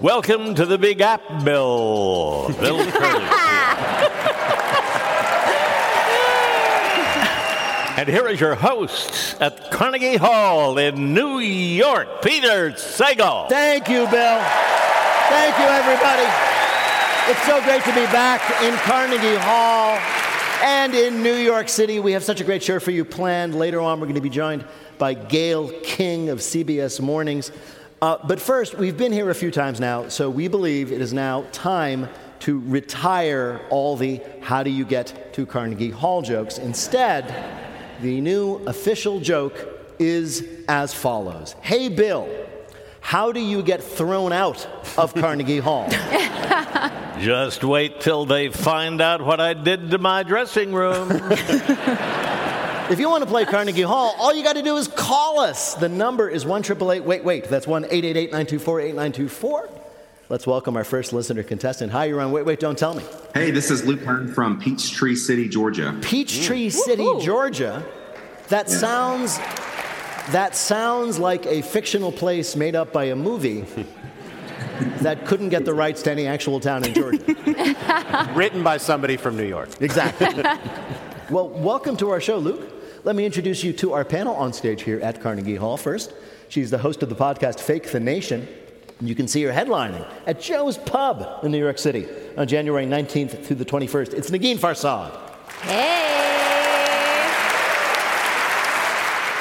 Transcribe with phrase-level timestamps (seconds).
[0.00, 2.48] Welcome to the Big App Bill.
[2.60, 3.46] Bill Kurtis
[7.96, 13.48] and here is your host at Carnegie Hall in New York, Peter Sagal.
[13.48, 14.40] Thank you, Bill.
[15.30, 16.28] Thank you, everybody.
[17.30, 19.98] It's so great to be back in Carnegie Hall
[20.62, 22.00] and in New York City.
[22.00, 23.54] We have such a great show for you planned.
[23.54, 24.66] Later on, we're going to be joined
[24.98, 27.50] by Gayle King of CBS Mornings.
[28.02, 31.14] Uh, but first, we've been here a few times now, so we believe it is
[31.14, 32.08] now time
[32.40, 36.58] to retire all the how do you get to Carnegie Hall jokes.
[36.58, 37.34] Instead,
[38.02, 39.66] the new official joke
[39.98, 42.28] is as follows Hey, Bill,
[43.00, 45.88] how do you get thrown out of Carnegie Hall?
[47.18, 51.08] Just wait till they find out what I did to my dressing room.
[52.88, 55.74] If you want to play Carnegie Hall, all you got to do is call us.
[55.74, 57.48] The number is 1 Wait, wait.
[57.48, 59.68] That's 1 888 924 8924.
[60.28, 61.90] Let's welcome our first listener contestant.
[61.90, 63.02] Hi, you're on Wait, Wait, Don't Tell Me.
[63.34, 65.98] Hey, this is Luke Hearn from Peachtree City, Georgia.
[66.00, 67.22] Peachtree City, Woo-hoo.
[67.22, 67.84] Georgia.
[68.50, 69.38] That sounds
[70.30, 73.62] that sounds like a fictional place made up by a movie
[75.00, 78.30] that couldn't get the rights to any actual town in Georgia.
[78.36, 79.70] Written by somebody from New York.
[79.80, 80.28] Exactly.
[81.30, 82.74] well, welcome to our show, Luke.
[83.06, 85.76] Let me introduce you to our panel on stage here at Carnegie Hall.
[85.76, 86.12] First,
[86.48, 88.48] she's the host of the podcast Fake the Nation.
[88.98, 92.84] And You can see her headlining at Joe's Pub in New York City on January
[92.84, 94.12] 19th through the 21st.
[94.12, 95.12] It's Negin Farsad.
[95.60, 95.92] Hey.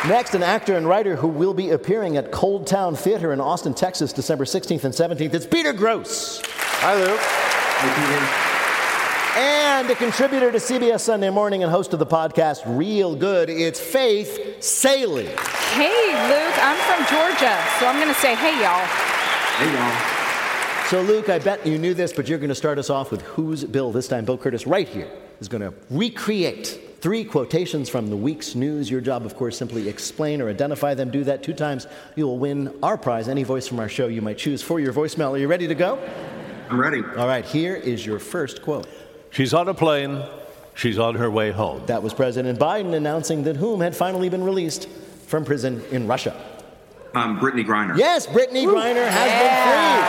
[0.08, 4.14] Next, an actor and writer who will be appearing at Coldtowne Theater in Austin, Texas,
[4.14, 5.34] December 16th and 17th.
[5.34, 6.46] It's Peter Grosz.
[6.82, 8.55] Hi, Luke.
[9.38, 13.82] And a contributor to CBS Sunday Morning and host of the podcast Real Good, it's
[13.82, 15.26] Faith Salie.
[15.26, 16.56] Hey, Luke.
[16.64, 18.86] I'm from Georgia, so I'm going to say hey, y'all.
[19.58, 20.88] Hey, y'all.
[20.88, 23.24] So, Luke, I bet you knew this, but you're going to start us off with
[23.24, 24.24] Who's Bill this time.
[24.24, 25.10] Bill Kurtis, right here,
[25.42, 28.90] is going to recreate three quotations from the week's news.
[28.90, 31.12] Your job, of course, simply explain or identify them.
[31.12, 31.88] Do that two times.
[32.16, 34.94] You will win our prize, any voice from our show you might choose for your
[34.94, 35.32] voicemail.
[35.32, 36.00] Are you ready to go?
[36.70, 37.04] I'm ready.
[37.18, 38.88] All right, here is your first quote.
[39.36, 40.24] She's on a plane.
[40.76, 41.86] She's on her way home.
[41.88, 44.88] That was President Biden announcing that whom had finally been released
[45.28, 46.34] from prison in Russia.
[47.14, 47.98] Um, Brittney Griner.
[47.98, 49.40] Yes, Brittney Griner has yeah.
[49.42, 50.06] been freed.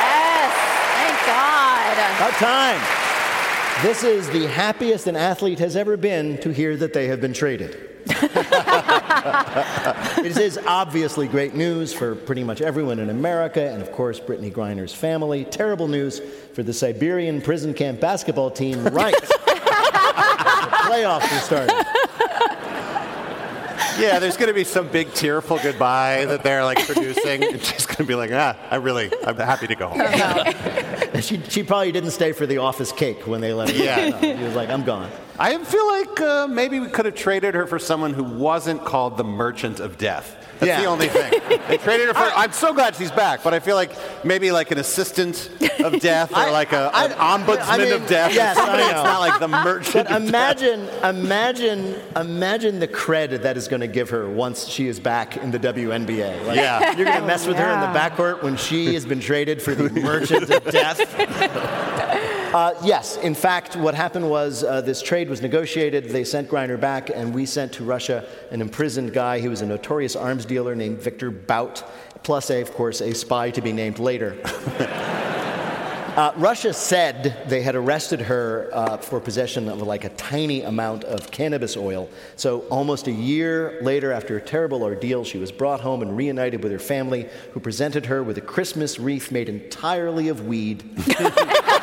[0.00, 0.54] Yes.
[0.96, 1.98] Thank God.
[1.98, 2.16] been.
[2.16, 3.84] About time.
[3.84, 7.34] This is the happiest an athlete has ever been to hear that they have been
[7.34, 7.89] traded.
[10.24, 14.52] it is obviously great news for pretty much everyone in America, and of course, Brittney
[14.52, 15.44] Griner's family.
[15.44, 16.20] Terrible news
[16.52, 19.14] for the Siberian prison camp basketball team, right?
[20.90, 21.76] Playoffs are starting.
[24.00, 27.42] Yeah, there's going to be some big tearful goodbye that they're like producing.
[27.50, 30.00] It's just going to be like, ah, I really, I'm happy to go home.
[30.00, 33.76] And she, she probably didn't stay for the office cake when they let her.
[33.76, 34.08] Yeah.
[34.10, 35.10] No, She was like, I'm gone.
[35.38, 39.16] I feel like uh, maybe we could have traded her for someone who wasn't called
[39.16, 40.36] the Merchant of Death.
[40.60, 40.80] That's Yeah.
[40.82, 41.40] the only thing.
[41.68, 42.20] They traded her for.
[42.36, 43.90] I'm so glad she's back, but I feel like
[44.24, 45.50] maybe like an assistant
[45.82, 48.34] of death or I- like a, I- an ombudsman I mean, of death.
[48.34, 50.08] yes, I Somebody that's not like the Merchant.
[50.08, 54.86] But of imagine, imagine, imagine the credit that is going to give her once she
[54.86, 56.46] is back in the WNBA.
[56.46, 56.94] Like, Yeah.
[56.96, 59.74] You're going to mess with her in the backcourt when she has been traded for
[59.74, 61.00] the merchant of death.
[62.52, 66.06] Uh, yes, in fact, what happened was uh, this trade was negotiated.
[66.06, 69.38] They sent Griner back, and we sent to Russia an imprisoned guy.
[69.38, 71.84] He was a notorious arms dealer named Victor Bout,
[72.24, 74.36] plus, a, of course, a spy to be named later.
[76.16, 81.04] Uh, Russia said they had arrested her uh, for possession of like a tiny amount
[81.04, 82.10] of cannabis oil.
[82.34, 86.64] So, almost a year later, after a terrible ordeal, she was brought home and reunited
[86.64, 90.82] with her family, who presented her with a Christmas wreath made entirely of weed.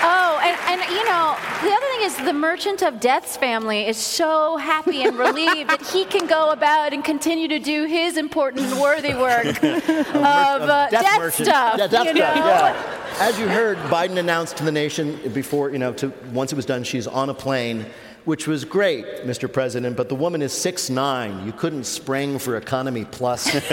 [0.00, 3.96] Oh, and, and you know, the other thing is the Merchant of Death's family is
[3.96, 8.66] so happy and relieved that he can go about and continue to do his important
[8.66, 11.78] and worthy work of uh, Death death, stuff.
[11.78, 12.20] Yeah, death you know?
[12.20, 13.16] yeah.
[13.18, 16.66] As you heard, Biden announced to the nation before, you know, to, once it was
[16.66, 17.84] done, she's on a plane
[18.28, 19.50] which was great, Mr.
[19.50, 21.46] President, but the woman is 6'9.
[21.46, 23.46] You couldn't spring for economy plus.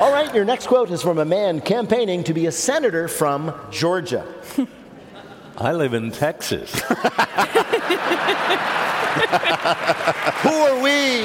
[0.00, 3.54] All right, your next quote is from a man campaigning to be a senator from
[3.70, 4.26] Georgia.
[5.56, 6.72] I live in Texas.
[6.80, 6.90] Who
[10.50, 11.22] are we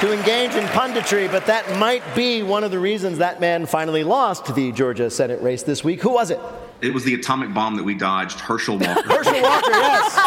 [0.00, 1.30] to engage in punditry?
[1.30, 5.42] But that might be one of the reasons that man finally lost the Georgia Senate
[5.42, 6.00] race this week.
[6.00, 6.40] Who was it?
[6.80, 9.02] It was the atomic bomb that we dodged, Herschel Walker.
[9.06, 10.18] Herschel Walker, yes.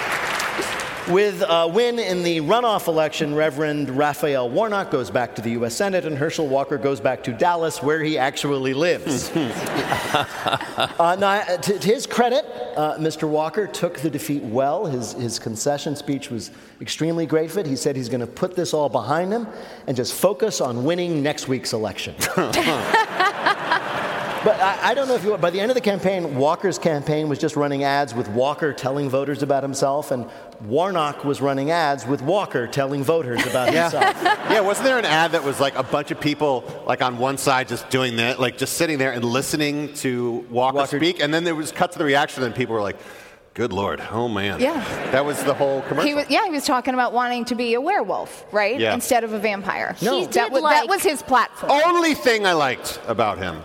[1.09, 5.75] With a win in the runoff election, Reverend Raphael Warnock goes back to the U.S.
[5.75, 9.29] Senate, and Herschel Walker goes back to Dallas, where he actually lives.
[9.35, 12.43] uh, now, to, to, his credit,
[12.75, 13.29] uh, Mr.
[13.29, 14.87] Walker took the defeat well.
[14.87, 16.49] His, his concession speech was
[16.81, 17.67] extremely great fit.
[17.67, 19.45] He said he's going to put this all behind him
[19.85, 22.15] and just focus on winning next week's election.
[24.45, 27.29] But I, I, don't know if you, by the end of the campaign, Walker's campaign
[27.29, 30.29] was just running ads with Walker telling voters about himself, and
[30.65, 33.89] Warnock was running ads with Walker telling voters about yeah.
[33.89, 34.35] himself.
[34.45, 37.39] Yeah, wasn't there an ad that was like a bunch of people like on one
[37.39, 41.33] side just doing that, like just sitting there and listening to Walker, Walker speak, and
[41.33, 42.97] then there was cut to the reaction, and people were like,
[43.55, 44.01] Good lord!
[44.11, 44.59] Oh man!
[44.59, 46.07] Yeah, that was the whole commercial.
[46.07, 48.79] He was, yeah, he was talking about wanting to be a werewolf, right?
[48.79, 48.93] Yeah.
[48.93, 49.95] Instead of a vampire.
[50.01, 51.71] No, he that, was, like, that was his platform.
[51.71, 53.61] Only thing I liked about him.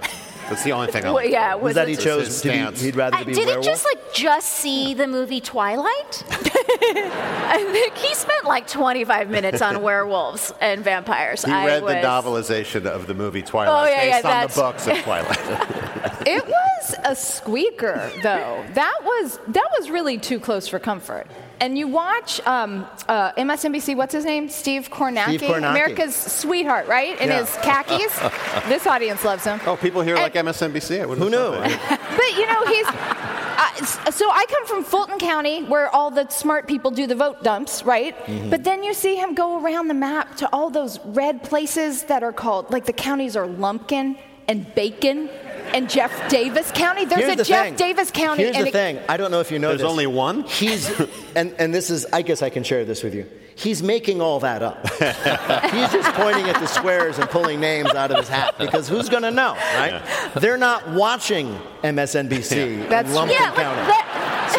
[0.51, 1.31] That's the only thing I well, liked.
[1.31, 2.81] yeah, was, was that he chose to be, stance.
[2.83, 3.65] he'd rather I be didn't werewolf?
[3.65, 6.25] just like just see the movie Twilight.
[6.29, 11.45] I think he spent like 25 minutes on werewolves and vampires.
[11.45, 14.31] He I read was, the novelization of the movie Twilight Oh, yeah, yeah, based on
[14.31, 15.77] that's- the books of Twilight.
[16.27, 18.63] It was a squeaker, though.
[18.75, 21.27] That was that was really too close for comfort.
[21.61, 23.95] And you watch um, uh, MSNBC.
[23.95, 24.49] What's his name?
[24.49, 25.71] Steve Kornacki, Steve Kornacki.
[25.71, 27.21] America's sweetheart, right?
[27.21, 27.41] In Yeah.
[27.41, 28.19] his khakis.
[28.69, 29.61] this audience loves him.
[29.67, 31.01] oh, people here And- like MSNBC.
[31.03, 31.37] I Who knew?
[32.21, 32.87] But you know, he's.
[32.87, 37.43] Uh, so I come from Fulton County, where all the smart people do the vote
[37.45, 38.17] dumps, right?
[38.27, 38.51] Mm-hmm.
[38.51, 42.23] But then you see him go around the map to all those red places that
[42.23, 44.17] are called, like the counties are Lumpkin
[44.49, 45.29] and Bacon
[45.75, 47.05] and Jeff Davis County.
[47.05, 47.75] There's Here's a the Jeff thing.
[47.77, 48.43] Davis County.
[48.45, 48.99] Here's and the it- thing.
[49.09, 49.91] I don't know if you know There's this.
[49.91, 50.43] only one?
[50.45, 50.89] He's,
[51.37, 53.27] and, and this is, I guess I can share this with you.
[53.57, 54.89] He's making all that up.
[54.91, 59.11] He's just pointing at the squares and pulling names out of his hat because who's
[59.11, 60.01] going to know, right?
[60.37, 63.15] They're not watching MSNBC That's in true.
[63.15, 63.83] Lumpkin Yeah, County.
[63.87, 64.07] that-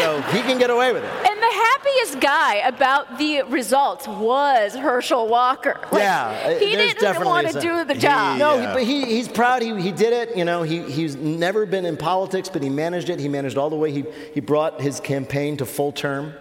[0.03, 1.09] So he can get away with it.
[1.09, 5.79] And the happiest guy about the results was Herschel Walker.
[5.91, 8.37] Like, yeah, uh, he didn't want to do the he- job.
[8.37, 8.67] No, Yeah.
[8.67, 9.61] he, but he, he's proud.
[9.61, 10.35] He, he did it.
[10.37, 13.19] You know, he, he's never been in politics, but he managed it.
[13.19, 13.91] He managed all the way.
[13.91, 16.33] He, he brought his campaign to full term.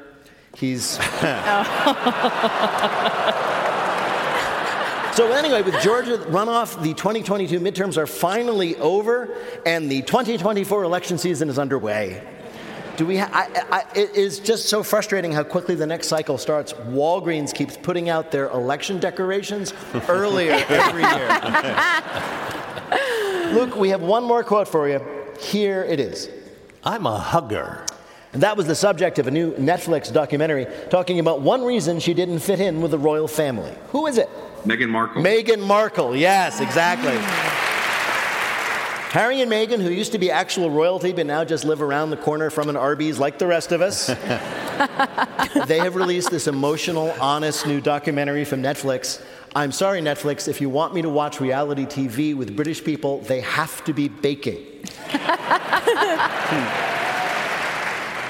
[0.56, 0.98] He's.
[5.12, 9.36] So anyway, with Georgia runoff, the 2022 midterms are finally over,
[9.66, 12.22] and the 2024 election season is underway.
[13.00, 13.16] Do we?
[13.16, 16.74] Ha- I, I, it is just so frustrating how quickly the next cycle starts.
[16.74, 19.72] Walgreens keeps putting out their election decorations
[20.06, 21.40] earlier every year.
[23.54, 25.00] Luke, we have one more quote for you.
[25.40, 26.28] Here it is.
[26.84, 27.86] I'm a hugger.
[28.34, 32.12] And that was the subject of a new Netflix documentary talking about one reason she
[32.12, 33.72] didn't fit in with the royal family.
[33.92, 34.28] Who is it?
[34.64, 35.22] Meghan Markle.
[35.22, 37.12] Meghan Markle, yes, exactly.
[37.12, 37.49] Mm.
[39.10, 42.16] Harry and Meghan, who used to be actual royalty but now just live around the
[42.16, 44.06] corner from an Arby's like the rest of us,
[45.66, 49.20] they have released this emotional, honest new documentary from Netflix.
[49.56, 53.40] I'm sorry, Netflix, if you want me to watch reality TV with British people, they
[53.40, 54.64] have to be baking.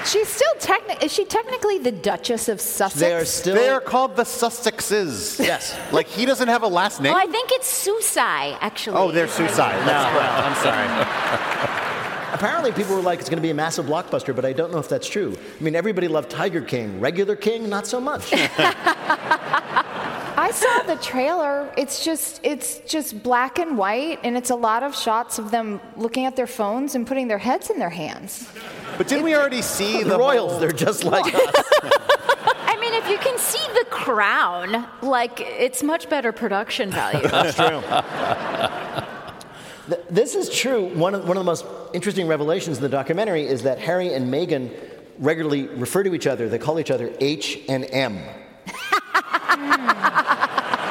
[0.05, 1.05] She's still technically.
[1.05, 2.99] Is she technically the Duchess of Sussex?
[2.99, 3.55] They are still.
[3.55, 5.39] They're called the Sussexes.
[5.43, 5.77] Yes.
[5.91, 7.13] Like he doesn't have a last name.
[7.13, 8.95] Oh, I think it's Susai, actually.
[8.97, 9.71] oh, they're Susai.
[9.85, 10.87] No, Well, I'm sorry.
[12.33, 14.79] Apparently, people were like, it's going to be a massive blockbuster, but I don't know
[14.79, 15.35] if that's true.
[15.59, 16.99] I mean, everybody loved Tiger King.
[16.99, 18.31] Regular King, not so much.
[20.41, 21.71] I saw the trailer.
[21.77, 25.79] It's just it's just black and white, and it's a lot of shots of them
[25.95, 28.49] looking at their phones and putting their heads in their hands.
[28.97, 31.63] But didn't we already see the the Royals, they're just like us.
[32.65, 37.27] I mean, if you can see the crown, like, it's much better production value.
[37.27, 37.83] That's true.
[40.09, 40.85] This is true.
[40.95, 44.33] One of, one of the most interesting revelations in the documentary is that Harry and
[44.33, 44.71] Meghan
[45.19, 46.49] regularly refer to each other.
[46.49, 48.23] They call each other H and M.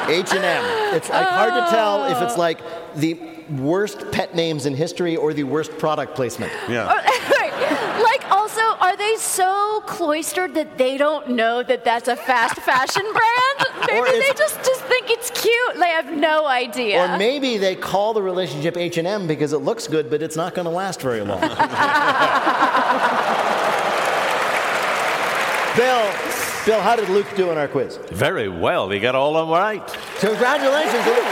[0.09, 0.97] H and M.
[0.97, 2.39] It's like hard to tell if it's oh.
[2.39, 2.61] like
[2.97, 3.19] the
[3.59, 6.53] worst pet names in history or the worst product placement.
[6.69, 6.89] Yeah.
[6.91, 12.17] Oh, like, also, are Are they so cloistered that they don't know that that's a
[12.17, 13.87] fast fashion brand?
[13.87, 15.75] Maybe they just, just think it's cute.
[15.79, 17.05] They have no idea.
[17.05, 20.65] Or maybe they call the relationship H&M because it looks good, but it's not going
[20.65, 21.41] to last very long.
[25.77, 27.97] Bill, Bill, how did Luke do on our quiz?
[28.11, 28.91] Very well.
[28.91, 29.87] He got all of them right.
[30.19, 31.25] Congratulations, Luke.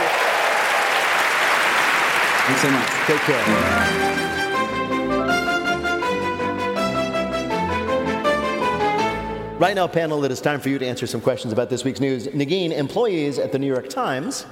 [2.47, 2.89] Thanks so much.
[3.05, 4.09] Take care.
[9.59, 11.99] Right now, panel, it is time for you to answer some questions about this week's
[11.99, 12.25] news.
[12.27, 14.47] Negin, employees at the New York Times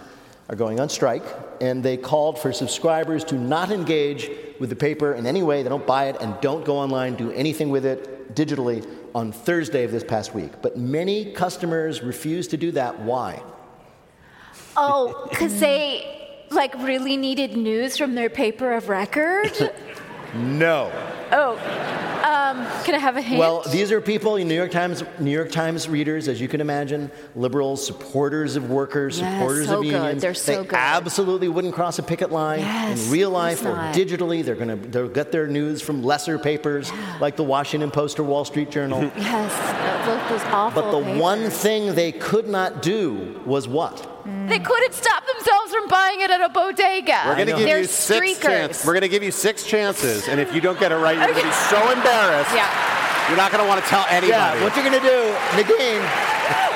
[0.48, 1.24] are going on strike,
[1.60, 4.30] and they called for subscribers to not engage
[4.60, 5.64] with the paper in any way.
[5.64, 8.88] They don't buy it and don't go online, do anything with it digitally
[9.18, 10.52] on Thursday of this past week.
[10.62, 13.00] But many customers refuse to do that.
[13.00, 13.42] Why?
[14.80, 19.52] oh, because they like really needed news from their paper of record?
[20.36, 20.92] No.
[21.32, 21.56] oh,
[22.28, 23.40] um, can I have a hint?
[23.40, 27.10] Well, these are people, New York Times, New York Times readers, as you can imagine,
[27.36, 30.22] liberals, supporters of workers, Yes, supporters so of unions.
[30.22, 30.76] They're so they good.
[30.78, 33.96] absolutely wouldn't cross a picket line Yes, in real life or not.
[33.96, 34.44] digitally.
[34.44, 36.92] They're going to they'll get their news from lesser papers
[37.22, 39.02] like the Washington Post or Wall Street Journal.
[39.18, 40.82] yes, those, those awful.
[40.82, 41.22] but the papers.
[41.22, 44.17] one thing they could not do was what?
[44.28, 47.24] They couldn't stop themselves from buying it at a bodega.
[47.28, 48.86] We're going to give They're you six chances.
[48.86, 51.32] We're going to give you six chances, and if you don't get it right, you're
[51.32, 52.52] going to be so embarrassed.
[52.52, 52.68] Yeah.
[53.32, 54.36] You're not going to want to tell anybody.
[54.36, 56.04] Yeah, what you're going to do, Negin?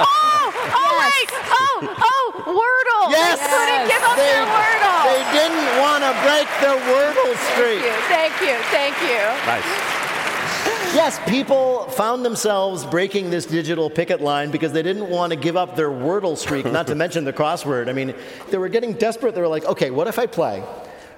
[0.03, 3.11] Oh, oh wait, oh, oh, Wordle.
[3.11, 3.39] Yes!
[3.39, 4.99] They couldn't give up they, their Wordle.
[5.07, 7.79] They didn't want to break their Wordle streak.
[8.11, 9.21] Thank you, thank you, thank you.
[9.47, 10.10] Nice.
[10.93, 15.55] Yes, people found themselves breaking this digital picket line because they didn't want to give
[15.55, 17.87] up their Wordle streak, not to mention the crossword.
[17.87, 18.13] I mean,
[18.49, 19.33] they were getting desperate.
[19.33, 20.63] They were like, okay, what if I play,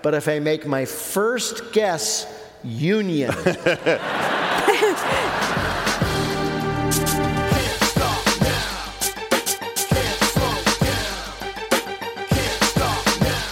[0.02, 2.28] but if I make my first guess
[2.64, 3.34] union?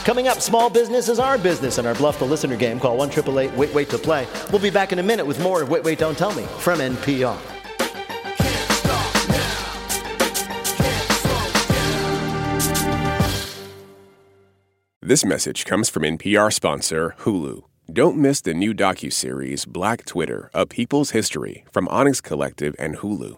[0.03, 2.79] Coming up, small business is our business in our Bluff the Listener game.
[2.79, 3.11] Call 1
[3.55, 4.27] Wait Wait to Play.
[4.51, 6.79] We'll be back in a minute with more of Wait Wait Don't Tell Me from
[6.79, 7.37] NPR.
[15.03, 17.63] This message comes from NPR sponsor Hulu.
[17.91, 23.37] Don't miss the new docuseries Black Twitter: A People's History from Onyx Collective and Hulu.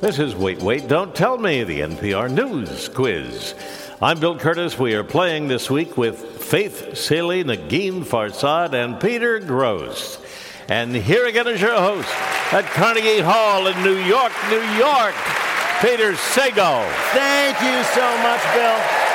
[0.00, 3.54] this is Wait, Wait, Don't Tell Me, the NPR News Quiz.
[4.02, 4.78] I'm Bill Kurtis.
[4.78, 10.20] We are playing this week with Faith Salie, Negin Farsad, and Peter Grosz.
[10.68, 12.08] And here again is your host
[12.52, 15.14] at Carnegie Hall in New York, New York,
[15.80, 16.86] Peter Sagal.
[17.12, 19.06] Thank you so much, Bill.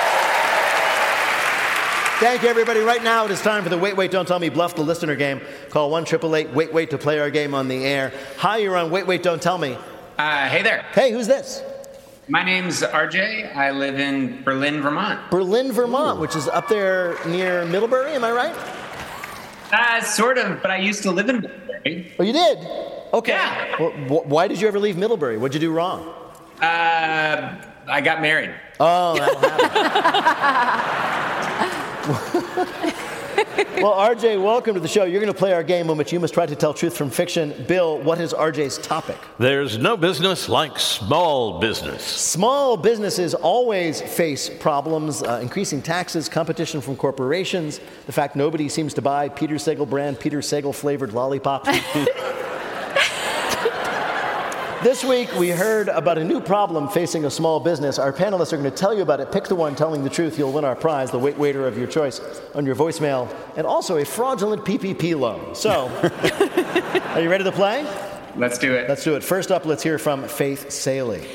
[2.19, 2.79] Thank you, everybody.
[2.81, 5.15] Right now, it is time for the Wait, Wait, Don't Tell Me Bluff the Listener
[5.15, 5.41] game.
[5.69, 6.05] Call 1
[6.53, 8.11] Wait, Wait to play our game on the air.
[8.37, 9.77] Hi, you're on Wait, Wait, Don't Tell Me.
[10.21, 10.85] Uh, hey there.
[10.93, 11.63] Hey, who's this?
[12.27, 13.55] My name's RJ.
[13.55, 15.31] I live in Berlin, Vermont.
[15.31, 18.55] Berlin, Vermont, which is up there near Middlebury, am I right?
[19.73, 22.13] Uh, sort of, but I used to live in Middlebury.
[22.19, 22.59] Oh, you did?
[23.11, 23.31] Okay.
[23.31, 23.75] Yeah.
[23.79, 25.39] Well, why did you ever leave Middlebury?
[25.39, 26.13] What'd you do wrong?
[26.61, 27.55] Uh,
[27.87, 28.53] I got married.
[28.79, 29.39] Oh, that'll
[32.59, 32.93] happen.
[33.81, 35.03] well, RJ, welcome to the show.
[35.05, 37.09] You're going to play our game in which you must try to tell truth from
[37.09, 37.53] fiction.
[37.67, 39.17] Bill, what is RJ's topic?
[39.39, 42.03] There's no business like small business.
[42.03, 48.93] Small businesses always face problems, uh, increasing taxes, competition from corporations, the fact nobody seems
[48.93, 51.67] to buy Peter Sagal brand, Peter Sagal flavored lollipop.
[54.83, 57.99] This week, we heard about a new problem facing a small business.
[57.99, 59.31] Our panelists are going to tell you about it.
[59.31, 60.39] Pick the one telling the truth.
[60.39, 62.19] You'll win our prize, the wait waiter of your choice,
[62.55, 65.53] on your voicemail, and also a fraudulent PPP loan.
[65.53, 65.85] So,
[67.13, 67.83] are you ready to play?
[68.35, 68.89] Let's do it.
[68.89, 69.23] Let's do it.
[69.23, 71.27] First up, let's hear from Faith Salie.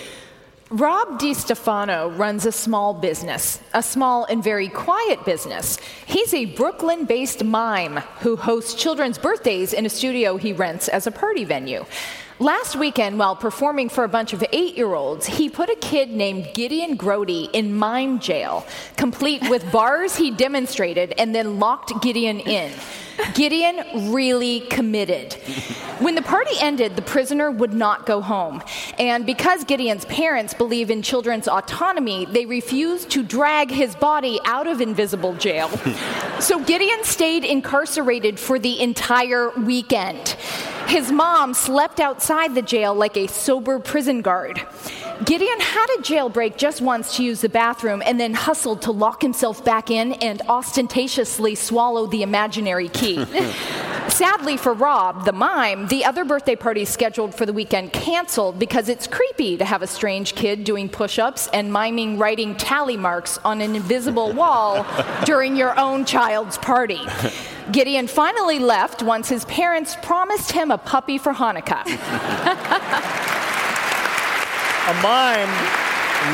[0.70, 5.78] Rob DiStefano runs a small business, a small and very quiet business.
[6.04, 11.06] He's a Brooklyn based mime who hosts children's birthdays in a studio he rents as
[11.06, 11.84] a party venue.
[12.38, 16.10] Last weekend, while performing for a bunch of eight year olds, he put a kid
[16.10, 18.66] named Gideon Grody in mime jail,
[18.98, 22.70] complete with bars he demonstrated, and then locked Gideon in.
[23.32, 25.32] Gideon really committed.
[25.98, 28.62] When the party ended, the prisoner would not go home.
[28.98, 34.66] And because Gideon's parents believe in children's autonomy, they refused to drag his body out
[34.66, 35.68] of invisible jail.
[36.40, 40.36] so Gideon stayed incarcerated for the entire weekend.
[40.88, 44.64] His mom slept outside the jail like a sober prison guard.
[45.24, 49.22] Gideon had a jailbreak just once to use the bathroom and then hustled to lock
[49.22, 53.24] himself back in and ostentatiously swallow the imaginary key.
[54.08, 58.90] Sadly for Rob, the mime, the other birthday party scheduled for the weekend canceled because
[58.90, 63.38] it's creepy to have a strange kid doing push ups and miming writing tally marks
[63.38, 64.86] on an invisible wall
[65.24, 67.00] during your own child's party.
[67.72, 71.84] Gideon finally left once his parents promised him a puppy for Hanukkah.
[74.88, 75.50] A mime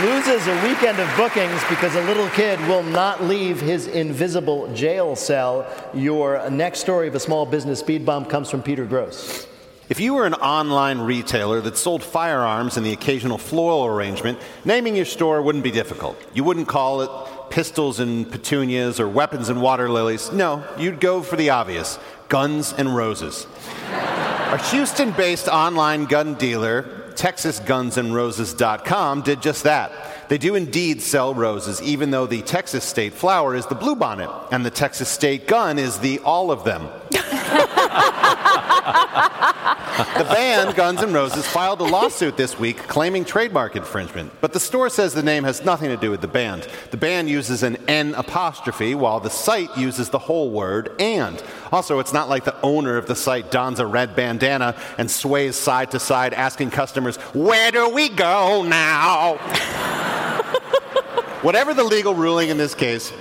[0.04, 5.16] loses a weekend of bookings because a little kid will not leave his invisible jail
[5.16, 5.66] cell.
[5.94, 9.46] Your next story of a small business speed bump comes from Peter Grosz.
[9.88, 14.96] If you were an online retailer that sold firearms and the occasional floral arrangement, naming
[14.96, 16.22] your store wouldn't be difficult.
[16.34, 20.30] You wouldn't call it pistols and petunias or weapons and water lilies.
[20.30, 23.46] No, you'd go for the obvious guns and roses.
[23.86, 29.92] A Houston based online gun dealer TexasGunsAndRoses.com did just that.
[30.28, 34.64] They do indeed sell roses, even though the Texas state flower is the bluebonnet and
[34.64, 36.88] the Texas state gun is the all of them.
[39.96, 44.60] the band Guns N' Roses filed a lawsuit this week claiming trademark infringement, but the
[44.60, 46.66] store says the name has nothing to do with the band.
[46.90, 51.42] The band uses an N apostrophe, while the site uses the whole word and.
[51.70, 55.56] Also, it's not like the owner of the site dons a red bandana and sways
[55.56, 59.36] side to side asking customers, Where do we go now?
[61.42, 63.12] Whatever the legal ruling in this case,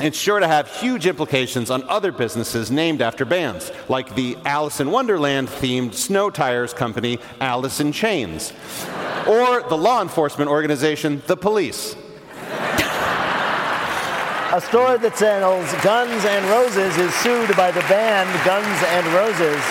[0.00, 4.80] it's sure to have huge implications on other businesses named after bands, like the Alice
[4.80, 8.52] in Wonderland themed snow tires company Alice in Chains,
[9.26, 11.96] or the law enforcement organization The Police.
[14.50, 19.62] A store that sells Guns and Roses is sued by the band Guns N' Roses.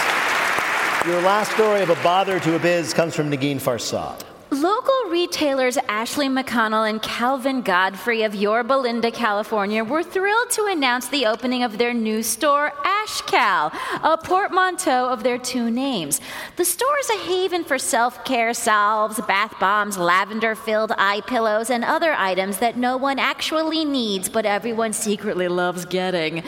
[1.08, 4.27] Your last story of a bother to a biz comes from Negin Farsad.
[4.50, 11.10] Local retailers Ashley McConnell and Calvin Godfrey of Yorba Linda, California, were thrilled to announce
[11.10, 16.22] the opening of their new store, AshCal, a portmanteau of their two names.
[16.56, 21.70] The store is a haven for self care salves, bath bombs, lavender filled eye pillows,
[21.70, 26.42] and other items that no one actually needs but everyone secretly loves getting.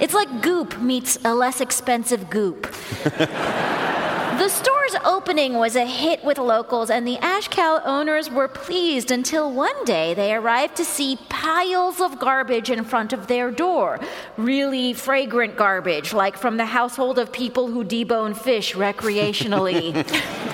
[0.00, 2.66] It's like Goop meets a less expensive Goop.
[4.38, 9.52] The store's opening was a hit with locals, and the Ashcal owners were pleased until
[9.52, 13.98] one day they arrived to see piles of garbage in front of their door.
[14.36, 19.92] Really fragrant garbage, like from the household of people who debone fish recreationally.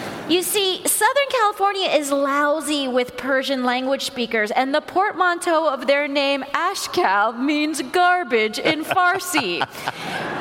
[0.27, 6.09] You see, Southern California is lousy with Persian language speakers, and the portmanteau of their
[6.09, 9.61] name, Ashkal, means garbage in Farsi.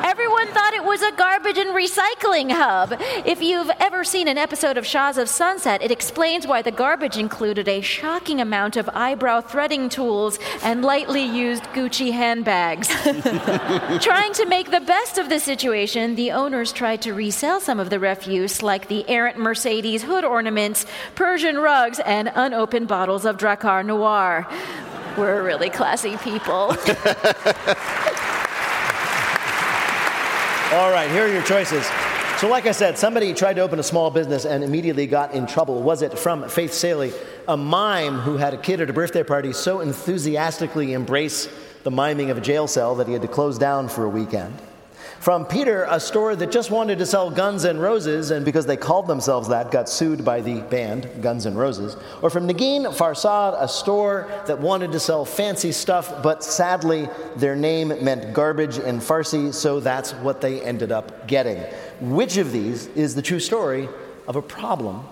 [0.02, 2.96] Everyone thought it was a garbage and recycling hub.
[3.26, 7.18] If you've ever seen an episode of Shahs of Sunset, it explains why the garbage
[7.18, 12.88] included a shocking amount of eyebrow threading tools and lightly used Gucci handbags.
[14.02, 17.90] Trying to make the best of the situation, the owners tried to resell some of
[17.90, 23.84] the refuse, like the errant Mercedes hood ornaments, Persian rugs, and unopened bottles of Drakkar
[23.84, 24.46] Noir.
[25.16, 26.52] We're really classy people.
[30.72, 31.86] All right, here are your choices.
[32.38, 35.46] So, like I said, somebody tried to open a small business and immediately got in
[35.46, 35.82] trouble.
[35.82, 37.12] Was it from Faith Salie,
[37.46, 41.48] a mime who had a kid at a birthday party so enthusiastically embrace
[41.84, 44.54] the miming of a jail cell that he had to close down for a weekend?
[45.24, 48.76] From Peter, a store that just wanted to sell Guns and Roses, and because they
[48.76, 51.96] called themselves that, got sued by the band Guns N' Roses.
[52.20, 57.56] Or from Negin Farsad, a store that wanted to sell fancy stuff, but sadly their
[57.56, 61.56] name meant garbage in Farsi, so that's what they ended up getting.
[62.00, 63.88] Which of these is the true story
[64.28, 65.06] of a problem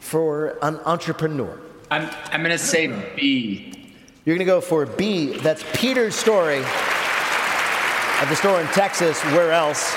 [0.00, 1.60] for an entrepreneur?
[1.88, 3.94] I'm, I'm going to say B.
[4.24, 5.38] You're going to go for B.
[5.38, 6.64] That's Peter's story
[8.22, 9.20] at the store in Texas.
[9.24, 9.94] Where else?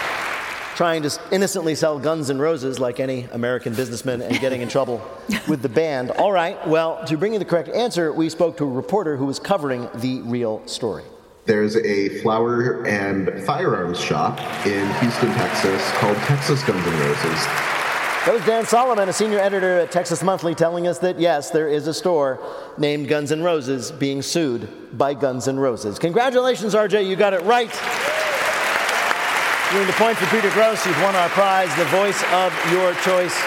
[0.74, 5.02] trying to innocently sell Guns N' Roses like any American businessman and getting in trouble
[5.48, 6.12] with the band.
[6.12, 9.26] All right, well, to bring you the correct answer, we spoke to a reporter who
[9.26, 11.06] was covering the real story.
[11.46, 17.85] There's a flower and firearms shop in Houston, Texas called Texas Guns N' Roses.
[18.26, 21.68] That was Dan Solomon, a senior editor at Texas Monthly, telling us that yes, there
[21.68, 22.40] is a store
[22.76, 26.00] named Guns N' Roses being sued by Guns N' Roses.
[26.00, 27.70] Congratulations, RJ, you got it right.
[29.72, 33.40] Doing the point for Peter Grosz, you've won our prize, the voice of your choice,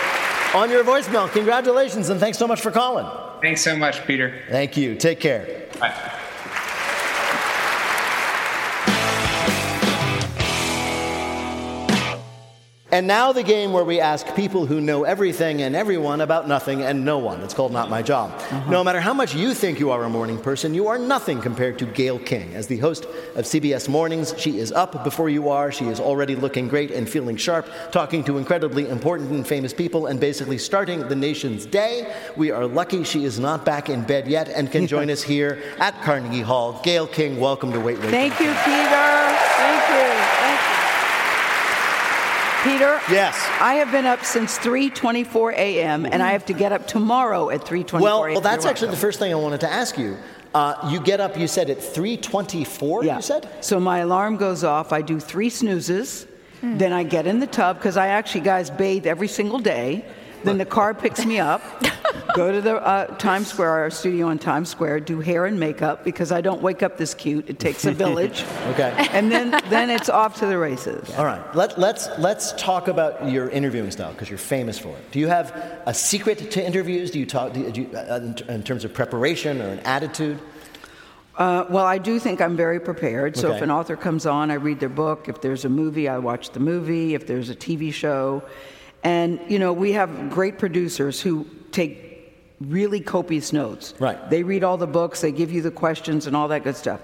[0.55, 1.29] on your voicemail.
[1.33, 3.07] Congratulations, and thanks so much for calling.
[3.43, 4.43] Thanks so much, Peter.
[4.49, 4.95] Thank you.
[4.95, 5.67] Take care.
[5.81, 6.13] Bye.
[12.91, 16.83] And now the game where we ask people who know everything and everyone about nothing
[16.83, 17.43] and no one.
[17.43, 18.31] It's called Not My Job.
[18.31, 18.71] Uh-huh.
[18.71, 21.79] No matter how much you think you are a morning person, you are nothing compared
[21.81, 22.55] to Gayle King.
[22.55, 25.71] As the host of CBS Mornings, she is up before you are.
[25.71, 30.07] She is already looking great and feeling sharp, talking to incredibly important and famous people,
[30.07, 32.15] and basically starting the nation's day.
[32.37, 35.63] We are lucky she is not back in bed yet and can join us here
[35.79, 36.81] at Carnegie Hall.
[36.83, 38.09] Gayle King, welcome to Wait Wait.
[38.09, 39.35] Thank you, Peter.
[39.59, 40.23] Thank you.
[40.41, 40.79] Thank you.
[42.65, 43.01] Peter?
[43.11, 43.37] Yes.
[43.61, 46.05] I have been up since 3:24 a.m.
[46.07, 48.97] and I have to get up tomorrow at 3:24 Well, well, that's You're actually the
[48.97, 50.17] first thing I wanted to ask you.
[50.55, 53.05] Uh, you get up, you said at 3:24.
[53.05, 53.17] Yeah.
[53.17, 53.49] You said.
[53.61, 54.93] So my alarm goes off.
[54.93, 56.27] I do three snoozes.
[56.61, 60.05] Then I get in the tub because I actually, guys, bathe every single day.
[60.45, 61.63] Then the car picks me up.
[62.35, 66.05] go to the uh, Times Square, our studio on Times Square, do hair and makeup
[66.05, 67.49] because I don't wake up this cute.
[67.49, 68.45] It takes a village.
[68.69, 69.09] Okay.
[69.13, 71.11] And then, then it's off to the races.
[71.17, 71.43] All right.
[71.55, 75.11] Let, let's let's talk about your interviewing style because you're famous for it.
[75.11, 75.53] Do you have
[75.87, 77.11] a secret to interviews?
[77.11, 79.81] Do you talk do you, do you, uh, in, in terms of preparation or an
[79.81, 80.39] attitude?
[81.39, 83.37] Uh, well, I do think I'm very prepared.
[83.37, 85.29] So if an author comes on, I read their book.
[85.29, 87.15] If there's a movie, I watch the movie.
[87.15, 88.43] If there's a TV show,
[89.03, 92.09] and you know, we have great producers who take
[92.61, 93.95] really copious notes.
[93.99, 94.19] Right.
[94.31, 95.21] They read all the books.
[95.21, 97.01] They give you the questions and all that good stuff.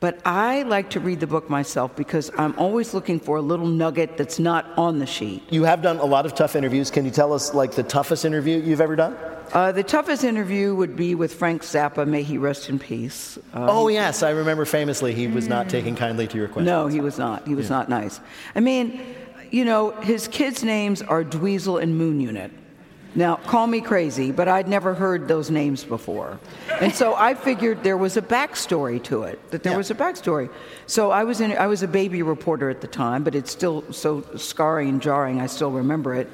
[0.00, 3.68] But I like to read the book myself because I'm always looking for a little
[3.68, 5.44] nugget that's not on the sheet.
[5.52, 6.90] You have done a lot of tough interviews.
[6.90, 9.16] Can you tell us like the toughest interview you've ever done?
[9.52, 12.04] Uh, the toughest interview would be with Frank Zappa.
[12.04, 13.38] May he rest in peace.
[13.54, 16.66] Uh, oh yes, I remember famously he was not taking kindly to your questions.
[16.66, 17.46] No, he was not.
[17.46, 18.18] He was not nice.
[18.56, 19.14] I mean,
[19.52, 22.50] you know, his kids' names are Dweezil and Moon Unit.
[23.14, 26.40] Now, call me crazy, but I'd never heard those names before.
[26.80, 30.48] And so I figured there was a backstory to it, that there was a backstory.
[30.86, 33.84] So I was, in, I was a baby reporter at the time, but it's still
[33.92, 36.30] so scarring and jarring, I still remember it.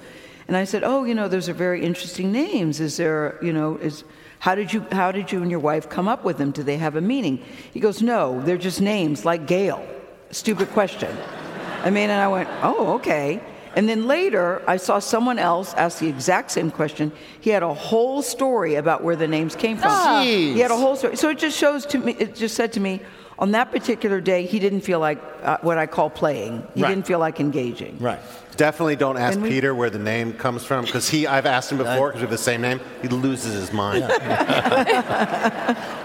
[0.46, 2.80] And I said, "Oh, you know, those are very interesting names.
[2.80, 4.04] Is there, you know, is
[4.38, 6.52] how did you how did you and your wife come up with them?
[6.52, 9.86] Do they have a meaning?" He goes, "No, they're just names like Gayle."
[10.30, 11.14] Stupid question.
[11.84, 13.40] I mean, and I went, "Oh, okay."
[13.76, 17.12] And then later, I saw someone else ask the exact same question.
[17.40, 19.90] He had a whole story about where the names came from.
[19.92, 20.22] Ah.
[20.22, 21.16] He had a whole story.
[21.16, 22.16] So it just shows to me.
[22.18, 23.00] It just said to me,
[23.38, 26.66] on that particular day, he didn't feel like uh, what I call playing.
[26.74, 26.88] He Right.
[26.88, 27.98] didn't feel like engaging.
[28.00, 28.18] Right.
[28.56, 31.28] Definitely don't ask we- Peter where the name comes from because he.
[31.28, 32.80] I've asked him before because we have the same name.
[33.02, 34.02] He loses his mind.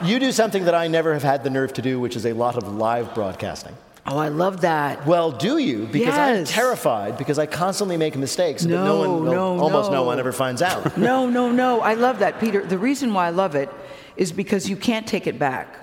[0.03, 2.33] You do something that I never have had the nerve to do, which is a
[2.33, 3.73] lot of live broadcasting.
[4.05, 5.05] Oh, I love that.
[5.07, 5.87] Well, do you?
[5.87, 9.91] Because I'm terrified because I constantly make mistakes, but no, No, one, well, no, almost
[9.91, 10.03] no no.
[10.03, 10.97] one ever finds out.
[11.09, 11.79] no, no, no.
[11.79, 12.65] I love that, Peter.
[12.65, 13.69] The reason why I love it
[14.17, 15.77] is because you can't take it back.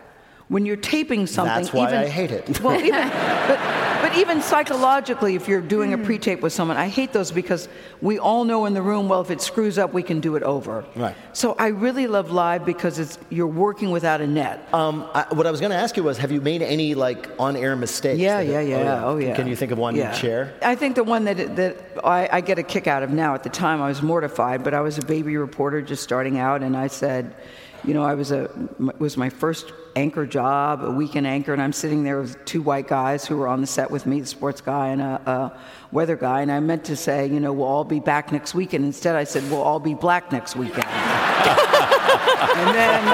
[0.51, 2.61] When you're taping something, That's why even, I hate it.
[2.65, 3.59] Well, even, but,
[4.03, 7.69] but even psychologically, if you're doing a pre-tape with someone, I hate those because
[8.03, 10.43] we all know in the room, well, if it screws up, we can do it
[10.43, 10.85] over.
[10.97, 11.15] Right.
[11.35, 14.67] So I really love live because it's you're working without a net.
[14.75, 17.31] Um, I, what I was going to ask you was, have you made any like
[17.39, 18.19] on-air mistakes?
[18.19, 19.05] Yeah, that- yeah, yeah.
[19.05, 19.37] Oh, yeah.
[19.37, 20.11] Can you think of one Yeah.
[20.11, 20.55] you'd share?
[20.63, 23.35] I think the one that that I, I get a kick out of now.
[23.35, 26.65] At the time, I was mortified, but I was a baby reporter just starting out,
[26.65, 27.37] and I said,
[27.85, 28.51] you know, I was a
[28.99, 32.87] was my first anchor job, a weekend anchor, and I'm sitting there with two white
[32.89, 35.53] guys who were on the set with me, the sports guy and a, a
[35.93, 38.85] weather guy, and I meant to say, you know, we'll all be back next weekend.
[38.85, 40.87] Instead, I said, we'll all be black next weekend.
[40.87, 43.05] and then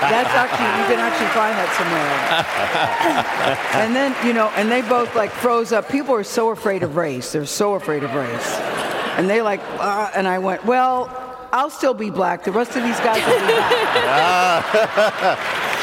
[0.00, 2.16] that's actually you can actually find that somewhere.
[3.82, 5.88] and then you know, and they both like froze up.
[5.88, 7.32] People are so afraid of race.
[7.32, 8.54] They're so afraid of race,
[9.16, 9.60] and they like.
[9.78, 11.25] Uh, and I went, well.
[11.52, 12.44] I'll still be black.
[12.44, 14.64] The rest of these guys will be black.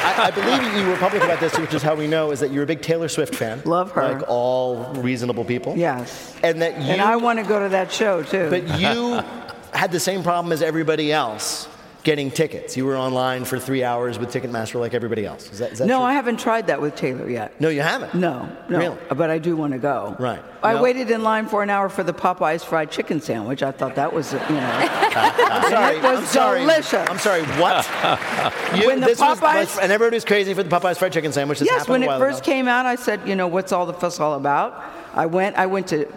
[0.05, 2.51] I, I believe you were public about this, which is how we know, is that
[2.51, 3.61] you're a big Taylor Swift fan.
[3.65, 4.13] Love her.
[4.15, 5.75] Like all reasonable people.
[5.77, 6.35] Yes.
[6.43, 6.91] And that you.
[6.91, 8.49] and I want to go to that show too.
[8.49, 9.21] But you
[9.73, 11.67] had the same problem as everybody else.
[12.03, 12.75] Getting tickets.
[12.75, 15.49] You were online for three hours with Ticketmaster like everybody else.
[15.51, 16.05] Is that, is that no, true?
[16.05, 17.59] I haven't tried that with Taylor yet.
[17.61, 18.13] No, you haven't.
[18.13, 18.77] No, no.
[18.77, 18.97] Really?
[19.15, 20.15] But I do want to go.
[20.19, 20.41] Right.
[20.61, 20.81] I No.
[20.83, 23.63] waited in line for an hour for the Popeyes fried chicken sandwich.
[23.63, 25.95] I thought that was, you know, I'm sorry.
[25.97, 26.59] it was I'm sorry.
[26.61, 27.09] delicious.
[27.09, 27.43] I'm sorry.
[27.59, 27.89] What?
[28.75, 31.31] You- When the this was- Popeyes- and everybody was crazy for the Popeyes fried chicken
[31.31, 31.59] sandwich.
[31.59, 32.45] This yes, when it first ago.
[32.51, 34.83] came out, I said, you know, what's all the fuss all about?
[35.13, 35.55] I went.
[35.57, 36.07] I went to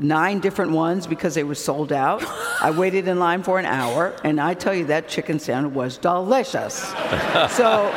[0.00, 2.24] nine different ones because they were sold out.
[2.60, 5.98] I waited in line for an hour, and I tell you that chicken sandwich was
[5.98, 6.74] delicious.
[7.50, 7.92] So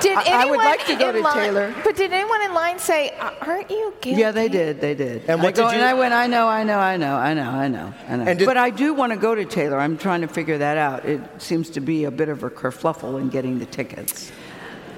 [0.00, 1.74] Did I- I would anyone like to go in to line- Taylor.
[1.84, 4.80] But did anyone in line say, "Uh, "Aren't you guilty?" Yeah, they did.
[4.80, 5.22] They did.
[5.28, 6.12] And I what go, did you- And I went.
[6.12, 6.48] I know.
[6.48, 6.78] I know.
[6.78, 7.14] I know.
[7.16, 7.42] I know.
[7.50, 7.92] I know.
[8.08, 8.24] I know.
[8.26, 9.78] And did- but I do want to go to Taylor.
[9.78, 11.04] I'm trying to figure that out.
[11.04, 14.32] It seems to be a bit of a kerfluffle in getting the tickets.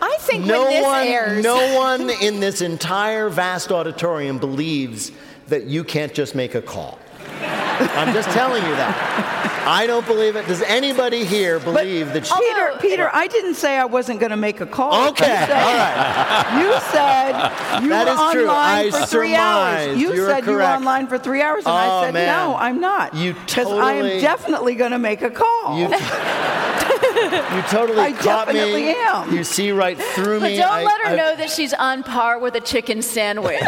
[0.01, 5.11] I think no when this one, airs, no one in this entire vast auditorium believes
[5.49, 6.99] that you can't just make a call.
[7.39, 9.65] I'm just telling you that.
[9.69, 10.47] I don't believe it.
[10.47, 12.25] Does anybody here believe that?
[12.27, 15.09] She, Peter, Peter, I didn't say I wasn't going to make a call.
[15.09, 16.63] Okay, You said, all right.
[16.63, 18.49] You said you That were is true.
[18.49, 19.99] online I for three hours.
[19.99, 22.27] You You're said you were online for three hours, and Oh, I said man.
[22.29, 23.15] no, I'm not.
[23.15, 25.77] You Because I am definitely going to make a call.
[25.77, 28.55] You, you totally I caught me.
[28.55, 29.35] definitely am.
[29.35, 30.57] You see right through But me.
[30.59, 33.59] don't I- let her I- know that she's on par with a chicken sandwich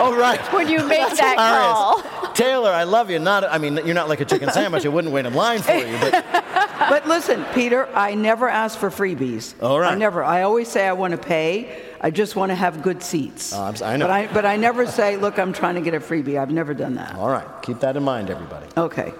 [0.00, 0.40] Oh right.
[0.52, 2.32] when you make that call.
[2.32, 3.18] Taylor, I love you.
[3.18, 4.86] Not, I mean, you're not like a chicken sandwich.
[4.86, 6.24] I wouldn't wait in line for you, but
[6.88, 9.60] But listen, Peter, I never ask for freebies.
[9.62, 9.92] All right.
[9.92, 10.22] I never.
[10.24, 11.82] I always say I want to pay.
[12.00, 13.52] I just want to have good seats.
[13.52, 14.06] Oh, s- I know.
[14.06, 16.40] But I, but I never say, look, I'm trying to get a freebie.
[16.40, 17.14] I've never done that.
[17.16, 17.46] all right.
[17.62, 18.66] Keep that in mind, everybody.
[18.76, 19.12] Okay.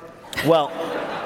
[0.47, 0.69] Well,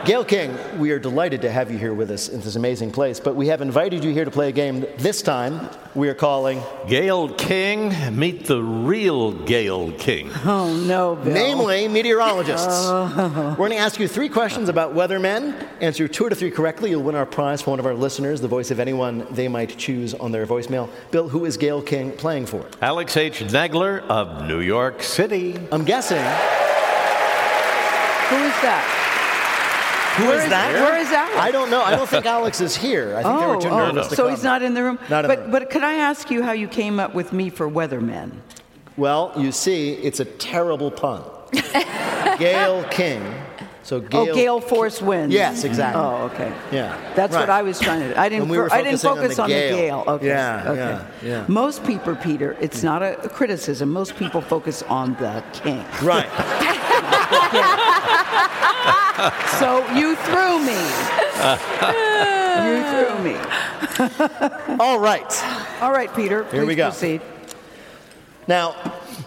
[0.05, 3.21] Gayle King, we are delighted to have you here with us in this amazing place,
[3.21, 6.61] but we have invited you here to play a game this time we are calling
[6.89, 10.31] Gayle King, meet the real Gale King.
[10.45, 11.33] Oh, no, Bill.
[11.33, 12.67] Namely, meteorologists.
[12.91, 15.69] We're going to ask you three questions about weathermen.
[15.81, 18.49] Answer two to three correctly, you'll win our prize for one of our listeners, the
[18.49, 20.91] voice of anyone they might choose on their voicemail.
[21.13, 22.67] Bill, who is Gayle King playing for?
[22.81, 23.39] Alex H.
[23.39, 25.57] Nagler of New York City.
[25.71, 26.19] I'm guessing.
[28.29, 29.03] Who is that?
[30.17, 30.73] Who Where is is- that?
[30.75, 31.37] where is Alex?
[31.39, 31.83] I don't know.
[31.83, 33.17] I don't think Alex is here.
[33.17, 34.99] I think they were too oh, oh, nervous so he's not in the room.
[35.09, 35.51] Not in but the room.
[35.53, 38.33] but could I ask you how you came up with me for weathermen?
[38.99, 41.23] Well, you see, it's a terrible pun.
[42.39, 43.23] Gayle King.
[43.85, 44.21] So Gail.
[44.21, 45.35] oh, gale force winds.
[45.35, 46.01] Yes, exactly.
[46.01, 46.53] Oh, okay.
[46.71, 46.97] Yeah.
[47.17, 48.19] That's what I was trying to.
[48.19, 48.49] I didn't.
[48.49, 49.77] We I didn't focusing on focus the on the gale.
[49.77, 50.05] gale.
[50.15, 50.27] Okay.
[50.27, 50.79] Yeah, okay.
[50.79, 51.45] yeah, yeah.
[51.49, 53.91] Most people, Peter, it's not a, criticism.
[53.91, 55.85] Most people focus on the king.
[56.03, 56.29] Right.
[59.59, 60.73] So you threw me.
[62.67, 63.37] you threw me.
[64.81, 65.31] All right.
[65.81, 66.45] All right, Peter.
[66.45, 66.89] Here we please go.
[66.91, 67.21] Proceed.
[68.49, 68.75] Now,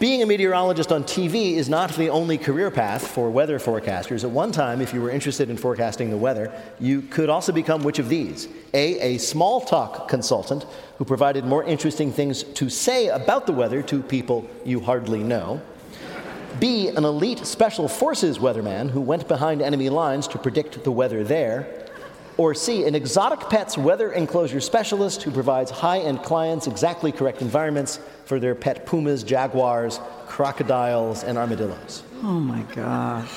[0.05, 4.23] being a meteorologist on TV is not the only career path for weather forecasters.
[4.23, 7.81] At one time, if you were interested in forecasting the weather, you could also become
[7.81, 8.47] which of these?
[8.75, 10.67] A, a small talk consultant
[10.99, 15.59] who provided more interesting things to say about the weather to people you hardly know.
[16.59, 21.23] B, an elite special forces weatherman who went behind enemy lines to predict the weather
[21.23, 21.84] there.
[22.37, 27.41] Or C, an exotic pets weather enclosure specialist who provides high end clients exactly correct
[27.41, 32.03] environments for their pet pumas, jaguars, crocodiles, and armadillos.
[32.23, 33.31] Oh my gosh.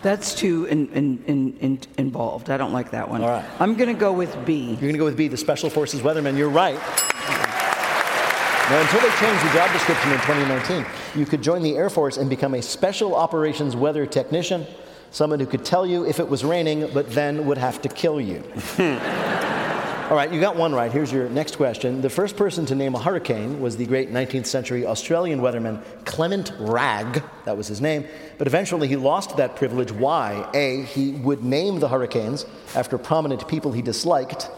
[0.00, 2.50] That's too in, in, in, in, involved.
[2.50, 3.22] I don't like that one.
[3.22, 3.44] All right.
[3.58, 4.70] I'm going to go with B.
[4.70, 6.38] You're going to go with B, the special forces weatherman.
[6.38, 6.78] You're right.
[8.70, 10.86] Now, until they changed the job description in 2019,
[11.18, 14.66] you could join the Air Force and become a special operations weather technician,
[15.10, 18.20] someone who could tell you if it was raining, but then would have to kill
[18.20, 18.42] you.
[20.08, 20.90] All right, you got one right.
[20.90, 22.00] Here's your next question.
[22.00, 26.50] The first person to name a hurricane was the great 19th century Australian weatherman Clement
[26.58, 27.22] Wragge.
[27.44, 28.06] That was his name.
[28.38, 29.92] But eventually he lost that privilege.
[29.92, 30.48] Why?
[30.54, 34.48] A, he would name the hurricanes after prominent people he disliked.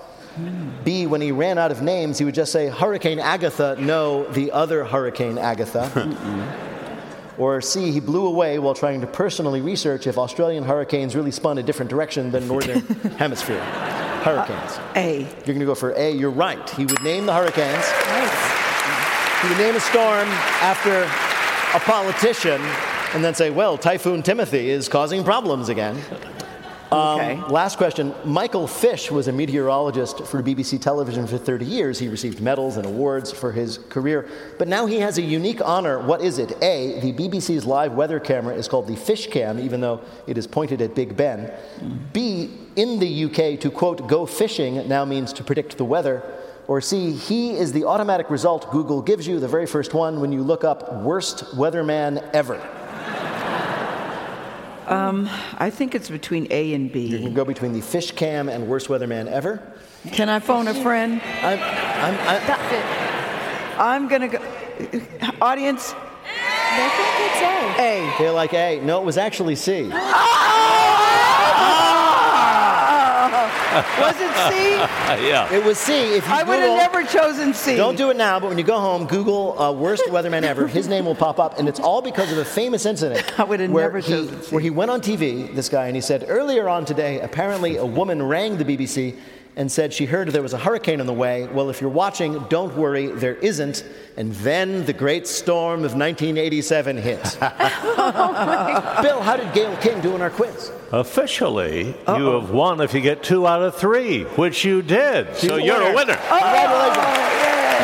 [0.85, 4.53] B, when he ran out of names, he would just say, Hurricane Agatha, no, the
[4.53, 6.61] other Hurricane Agatha.
[7.41, 11.57] or C, he blew away while trying to personally research if Australian hurricanes really spun
[11.57, 12.81] a different direction than Northern
[13.19, 13.61] Hemisphere
[14.21, 14.73] hurricanes.
[14.73, 15.21] Uh, a.
[15.21, 16.11] You're going to go for A.
[16.13, 16.69] You're right.
[16.71, 17.87] He would name the hurricanes.
[19.41, 20.29] He would name a storm
[20.61, 21.03] after
[21.75, 22.61] a politician
[23.15, 25.97] and then say, well, Typhoon Timothy is causing problems again.
[26.93, 27.41] Um, Okay.
[27.49, 28.13] Last question.
[28.25, 31.99] Michael Fish was a meteorologist for BBC television for 30 years.
[31.99, 34.29] He received medals and awards for his career.
[34.59, 35.99] But now he has a unique honor.
[36.01, 36.53] What is it?
[36.63, 40.47] A, the BBC's live weather camera is called the Fish Cam, even though it is
[40.47, 41.53] pointed at Big Ben.
[42.13, 46.23] B, in the UK, to quote, go fishing now means to predict the weather.
[46.67, 50.31] Or C, he is the automatic result Google gives you, the very first one, when
[50.33, 52.61] you look up worst weatherman ever.
[54.91, 57.07] Um, I think it's between A and B.
[57.07, 59.63] You can go between the fish cam and worst weatherman ever.
[60.11, 61.23] Can I phone a friend?
[61.43, 62.41] I'm, I'm,
[63.79, 64.39] I'm, I'm gonna go.
[65.41, 67.75] Audience, They think it's A.
[67.79, 68.15] A.
[68.19, 68.81] They're like A.
[68.81, 69.91] No, it was actually C.
[73.73, 74.75] Was it C?
[75.29, 75.53] yeah.
[75.53, 75.93] It was C.
[76.15, 77.77] If you I would have never chosen C.
[77.77, 80.67] Don't do it now, but when you go home, Google uh, worst weatherman ever.
[80.67, 83.39] His name will pop up, and it's all because of a famous incident.
[83.39, 84.55] I would have where never he, chosen C.
[84.55, 87.87] Where he went on TV, this guy, and he said earlier on today, apparently a
[87.87, 89.17] woman rang the BBC
[89.61, 91.47] and said she heard there was a hurricane on the way.
[91.47, 93.85] Well, if you're watching, don't worry, there isn't.
[94.17, 97.21] And then the great storm of 1987 hit.
[99.05, 100.73] Bill, how did Gayle King do in our quiz?
[100.93, 105.37] Officially, you have won if you get two out of three, which you did.
[105.37, 105.93] so a you're a winner.
[105.93, 106.17] Oh, winner.
[106.17, 107.21] Congratulations.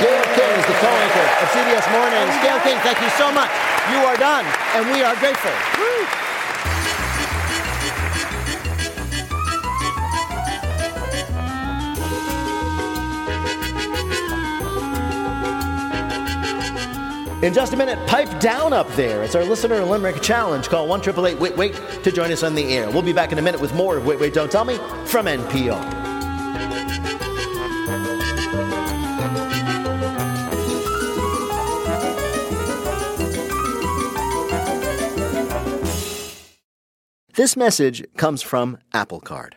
[0.00, 2.34] Gayle King is the co-anchor of CBS Mornings.
[2.40, 3.52] Gayle King, thank you so much.
[3.92, 5.52] You are done, and we are grateful.
[17.42, 19.22] In just a minute, pipe down up there.
[19.22, 20.68] It's our listener limerick challenge.
[20.68, 22.90] Call one triple eight wait wait to join us on the air.
[22.90, 25.26] We'll be back in a minute with more of Wait Wait Don't Tell Me from
[25.26, 26.06] NPR.
[37.34, 39.56] This message comes from Apple Card.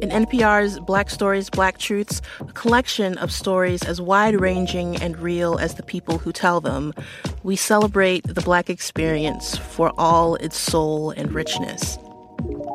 [0.00, 5.58] In NPR's Black Stories, Black Truths, a collection of stories as wide ranging and real
[5.58, 6.94] as the people who tell them,
[7.42, 11.98] we celebrate the Black experience for all its soul and richness.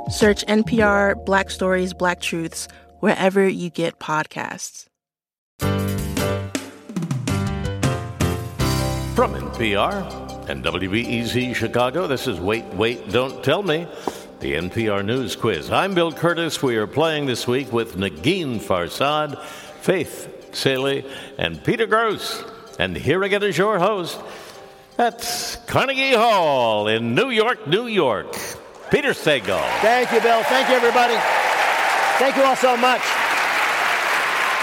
[0.10, 2.68] Search NPR Black Stories, Black Truths
[3.00, 4.88] wherever you get podcasts.
[9.16, 13.88] From NPR and WBEZ Chicago, this is Wait, Wait, Don't Tell Me,
[14.44, 15.72] the NPR News Quiz.
[15.72, 16.62] I'm Bill Kurtis.
[16.62, 19.42] We are playing this week with Negin Farsad,
[19.80, 21.06] Faith Salie,
[21.38, 22.44] and Peter Grosz.
[22.78, 24.20] And here again is your host
[24.98, 28.34] at Carnegie Hall in New York, New York,
[28.92, 29.64] Peter Sagal.
[29.80, 30.44] Thank you, Bill.
[30.44, 31.16] Thank you, everybody.
[32.20, 33.02] Thank you all so much.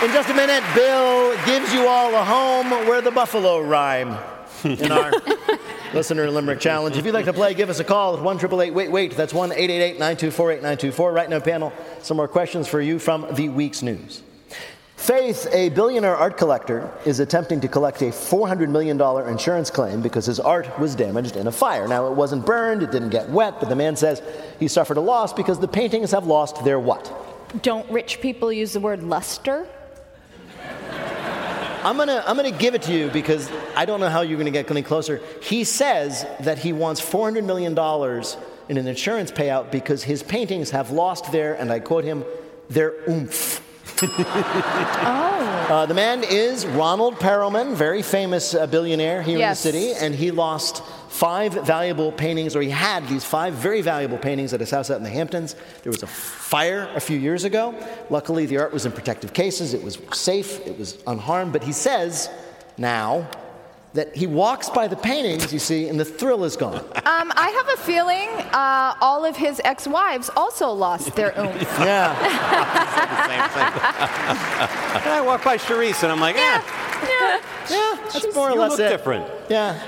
[0.04, 4.18] In just a minute, Bill gives you all a home where the buffalo rhyme
[4.62, 5.10] in our
[5.94, 6.96] listener limerick challenge.
[6.96, 9.16] If you'd like to play, give us a call at 1 wait wait.
[9.16, 11.12] That's 1 924 8924.
[11.12, 11.72] Right now, panel,
[12.02, 14.22] some more questions for you from the week's news.
[14.96, 20.26] Faith, a billionaire art collector, is attempting to collect a $400 million insurance claim because
[20.26, 21.88] his art was damaged in a fire.
[21.88, 24.22] Now, it wasn't burned, it didn't get wet, but the man says
[24.58, 27.10] he suffered a loss because the paintings have lost their what?
[27.62, 29.66] Don't rich people use the word luster?
[31.82, 34.50] I'm gonna, I'm gonna give it to you because I don't know how you're gonna
[34.50, 35.20] get any closer.
[35.42, 37.72] He says that he wants $400 million
[38.68, 42.24] in an insurance payout because his paintings have lost their, and I quote him,
[42.68, 43.66] their oomph.
[44.02, 45.66] oh.
[45.70, 49.64] Uh, the man is Ronald Perelman, very famous uh, billionaire here Yes.
[49.64, 53.82] in the city, and he lost five valuable paintings, or he had these five very
[53.82, 55.56] valuable paintings at his house out in the Hamptons.
[55.82, 57.74] There was a fire a few years ago.
[58.08, 61.72] Luckily, the art was in protective cases, it was safe, it was unharmed, but he
[61.72, 62.30] says
[62.78, 63.28] now
[63.92, 66.76] that he walks by the paintings, you see, and the thrill is gone.
[66.78, 71.60] Um, I have a feeling uh, all of his ex-wives also lost their oomph.
[71.80, 72.14] Yeah.
[75.00, 78.60] And I walk by Charisse and I'm like, eh, yeah, yeah, that's more or you
[78.60, 78.90] less look it.
[78.90, 79.26] different.
[79.48, 79.80] Yeah.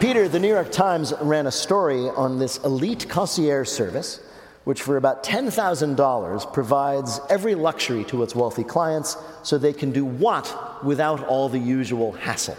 [0.00, 4.18] Peter, the New York Times ran a story on this elite concierge service,
[4.64, 10.06] which for about $10,000 provides every luxury to its wealthy clients so they can do
[10.06, 12.56] what without all the usual hassle.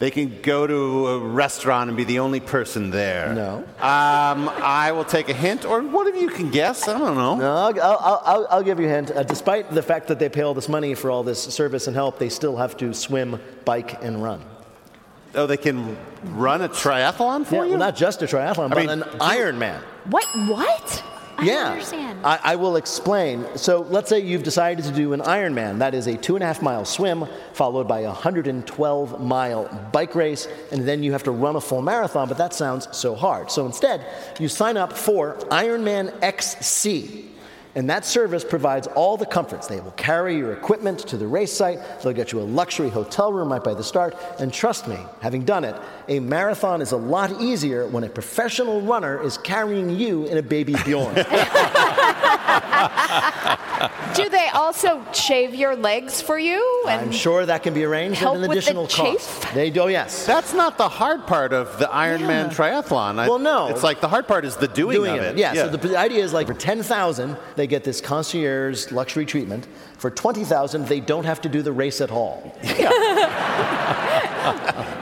[0.00, 3.32] They can go to a restaurant and be the only person there.
[3.32, 3.56] No.
[3.80, 6.86] Um, I will take a hint, or one of you can guess.
[6.88, 7.36] I don't know.
[7.36, 9.10] No, I'll, I'll, I'll, I'll give you a hint.
[9.10, 11.96] Uh, despite the fact that they pay all this money for all this service and
[11.96, 14.42] help, they still have to swim, bike, and run.
[15.36, 17.68] Oh, they can run a triathlon for Yeah, you?
[17.70, 19.80] well, not just a triathlon, I but mean, an Ironman.
[20.06, 20.24] What?
[20.48, 21.04] What?
[21.38, 21.68] I yeah.
[21.72, 22.20] understand.
[22.24, 23.44] I, I will explain.
[23.56, 25.78] So let's say you've decided to do an Ironman.
[25.78, 30.14] That is a two and a half mile swim, followed by a 112 mile bike
[30.14, 33.50] race, and then you have to run a full marathon, but that sounds so hard.
[33.50, 34.06] So instead,
[34.40, 37.32] you sign up for Ironman XC.
[37.76, 39.66] And that service provides all the comforts.
[39.66, 41.78] They will carry your equipment to the race site.
[42.02, 44.16] They'll get you a luxury hotel room right by the start.
[44.40, 45.76] And trust me, having done it,
[46.08, 50.42] a marathon is a lot easier when a professional runner is carrying you in a
[50.42, 51.14] baby Bjorn.
[54.14, 56.84] Do they also shave your legs for you?
[56.86, 59.42] I'm sure that can be arranged help at an with the additional cost.
[59.42, 59.54] chafe?
[59.54, 60.24] They do, yes.
[60.24, 63.18] That's not the hard part of the Ironman triathlon.
[63.18, 63.68] I- Well, no.
[63.68, 65.32] It's like the hard part is the doing, doing of it.
[65.32, 65.38] it.
[65.38, 69.66] Yeah, so the, the idea is like for 10,000, they get this concierge luxury treatment.
[69.98, 72.56] For 20,000, they don't have to do the race at all.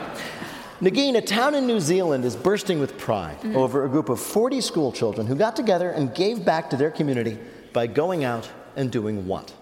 [0.80, 3.54] Negin, a town in New Zealand is bursting with pride Mm.
[3.56, 6.90] over a group of 40 school children who got together and gave back to their
[6.90, 7.38] community
[7.72, 9.52] by going out and doing what?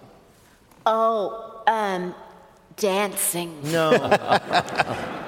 [0.86, 2.14] Oh, um,
[2.76, 3.58] dancing.
[3.70, 3.90] No.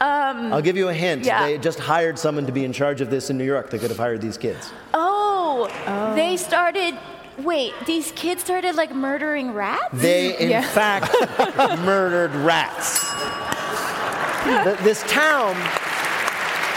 [0.00, 1.24] Um, I'll give you a hint.
[1.24, 1.46] yeah.
[1.46, 3.70] They just hired someone to be in charge of this in New York.
[3.70, 4.70] They could have hired these kids.
[4.92, 5.68] oh,
[6.14, 6.98] they started.
[7.38, 9.84] Wait, these kids started like murdering rats?
[9.94, 11.14] They, in fact,
[11.86, 12.98] murdered rats.
[14.44, 15.56] Th- this town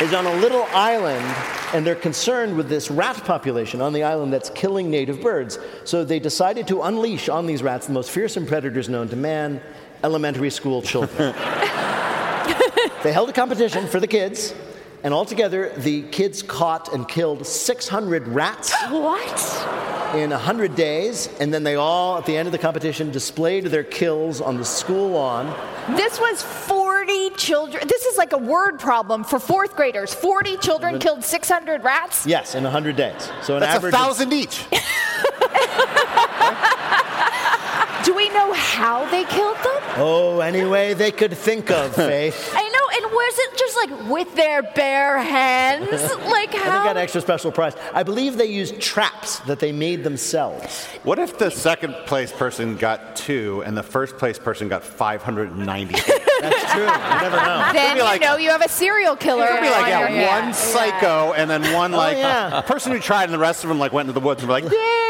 [0.01, 1.25] is on a little island,
[1.73, 5.59] and they're concerned with this rat population on the island that's killing native birds.
[5.83, 9.61] So they decided to unleash on these rats the most fearsome predators known to man
[10.03, 11.33] elementary school children.
[13.03, 14.53] they held a competition for the kids.
[15.03, 18.73] And altogether, the kids caught and killed 600 rats.
[18.89, 20.15] What?
[20.15, 23.83] In 100 days, and then they all, at the end of the competition, displayed their
[23.83, 25.53] kills on the school lawn.
[25.95, 27.87] This was 40 children.
[27.87, 30.13] This is like a word problem for fourth graders.
[30.13, 32.25] 40 children killed 600 rats.
[32.25, 33.29] Yes, in 100 days.
[33.43, 34.65] So an That's average a thousand each.
[38.03, 39.81] Do we know how they killed them?
[39.97, 42.35] Oh, any way they could think of, Faith.
[42.53, 42.59] Eh?
[42.59, 45.89] I know, and was it just like with their bare hands?
[46.27, 46.83] Like I think how?
[46.83, 47.73] got an extra special prize.
[47.93, 50.85] I believe they used traps that they made themselves.
[51.03, 55.93] What if the second place person got two and the first place person got 590?
[56.41, 56.81] That's true.
[56.81, 57.69] You never know.
[57.73, 59.45] Then you like- know you have a serial killer.
[59.45, 60.45] It could be like on yeah, your hands.
[60.45, 62.61] one psycho and then one oh, like yeah.
[62.61, 64.53] person who tried and the rest of them like went into the woods and were
[64.59, 65.06] like, yeah, yeah, yeah.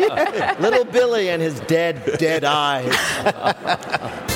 [0.60, 2.94] Little Billy and his dead, dead eyes.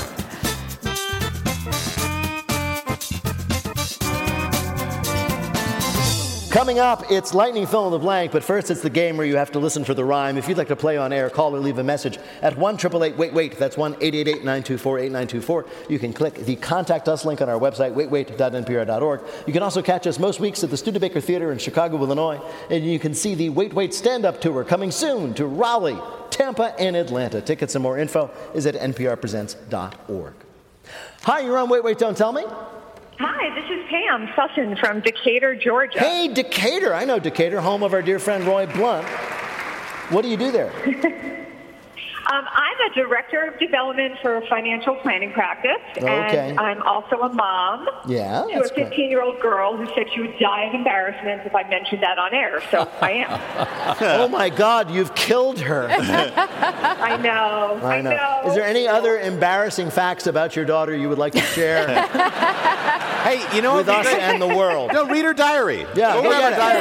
[6.55, 9.35] Coming up, it's Lightning Fill in the Blank, but first it's the game where you
[9.35, 10.39] have to listen for the rhyme.
[10.39, 12.79] If you'd like to play on air, call or leave a message at 1
[13.17, 13.59] Wait Wait.
[13.59, 15.67] That's 1 888 924 8924.
[15.91, 19.21] You can click the Contact Us link on our website, waitwait.npr.org.
[19.49, 22.41] You can also catch us most weeks at the Studebaker Theater in Chicago, Illinois,
[22.71, 25.99] and you can see the Wait Wait stand up tour coming soon to Raleigh,
[26.31, 27.41] Tampa, and Atlanta.
[27.41, 30.35] Tickets and more info is at nprpresents.org.
[31.23, 32.45] Hi, you're on Wait Wait Don't Tell Me.
[33.19, 36.01] Hi, this is Pam Sutton from Decatur, Georgia.
[36.01, 36.95] Hey, Decatur.
[36.95, 39.07] I know Decatur, home of our dear friend Roy Blount.
[40.11, 41.41] What do you do there?
[42.33, 46.51] Um, I'm a director of development for a financial planning practice, Okay.
[46.51, 50.21] and I'm also a mom Yeah, to a 15 year old girl who said she
[50.23, 52.63] would die of embarrassment if I mentioned that on air.
[52.71, 53.97] So I am.
[54.01, 55.87] oh my God, you've killed her.
[55.91, 57.79] I know.
[57.85, 58.43] I know.
[58.47, 61.87] Is there any other embarrassing facts about your daughter you would like to share
[63.25, 64.93] hey, you know with us and the world?
[64.95, 65.87] No, read her diary.
[65.95, 66.77] Yeah, Go go grab get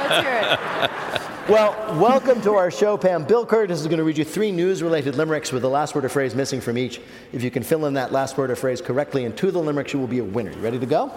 [0.00, 1.33] her it.
[1.46, 1.52] Diary.
[1.52, 3.24] Well, welcome to our show, Pam.
[3.24, 6.04] Bill Kurtis is going to read you three news related limericks with the last word
[6.04, 7.00] or phrase missing from each.
[7.32, 9.98] If you can fill in that last word or phrase correctly into the limericks, you
[9.98, 10.52] will be a winner.
[10.52, 11.12] You ready to go?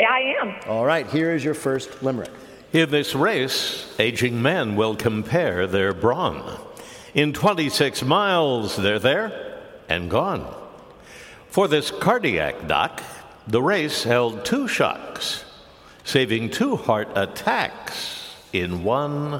[0.00, 0.56] Yeah, I am.
[0.68, 2.30] All right, here is your first limerick.
[2.72, 6.58] In this race, aging men will compare their brawn.
[7.14, 10.52] In 26 miles, they're there and gone.
[11.48, 13.02] For this cardiac doc,
[13.46, 15.44] the race held two shocks,
[16.04, 18.23] saving two heart attacks
[18.54, 19.34] in one.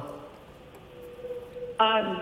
[1.79, 2.21] Um,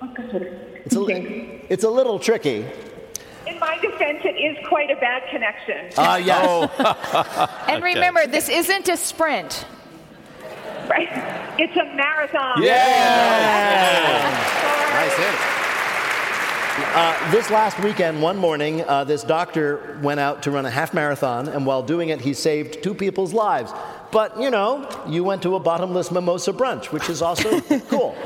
[0.00, 0.46] oh, God.
[0.86, 2.66] It's a, it's a little tricky.
[3.46, 5.90] In my defense, it is quite a bad connection.
[5.98, 6.70] Ah, yes.
[6.78, 7.64] Oh.
[7.68, 9.66] And remember, this isn't a sprint.
[10.88, 11.08] Right?
[11.58, 12.62] It's a marathon.
[12.62, 13.84] Yeah.
[14.94, 15.54] Nice hint.
[16.76, 20.92] Uh, this last weekend, one morning, uh, this doctor went out to run a half
[20.92, 23.72] marathon, and while doing it, he saved two people's lives.
[24.14, 28.16] But, you know, you went to a bottomless mimosa brunch, which is also cool.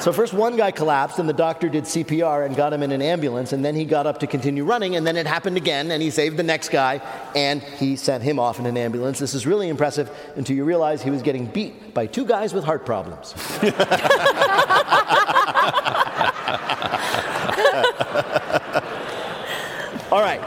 [0.00, 3.00] So, first one guy collapsed, and the doctor did CPR and got him in an
[3.00, 6.02] ambulance, and then he got up to continue running, and then it happened again, and
[6.02, 7.00] he saved the next guy,
[7.34, 9.18] and he sent him off in an ambulance.
[9.18, 12.64] This is really impressive until you realize he was getting beat by two guys with
[12.64, 13.32] heart problems.
[20.12, 20.42] All right,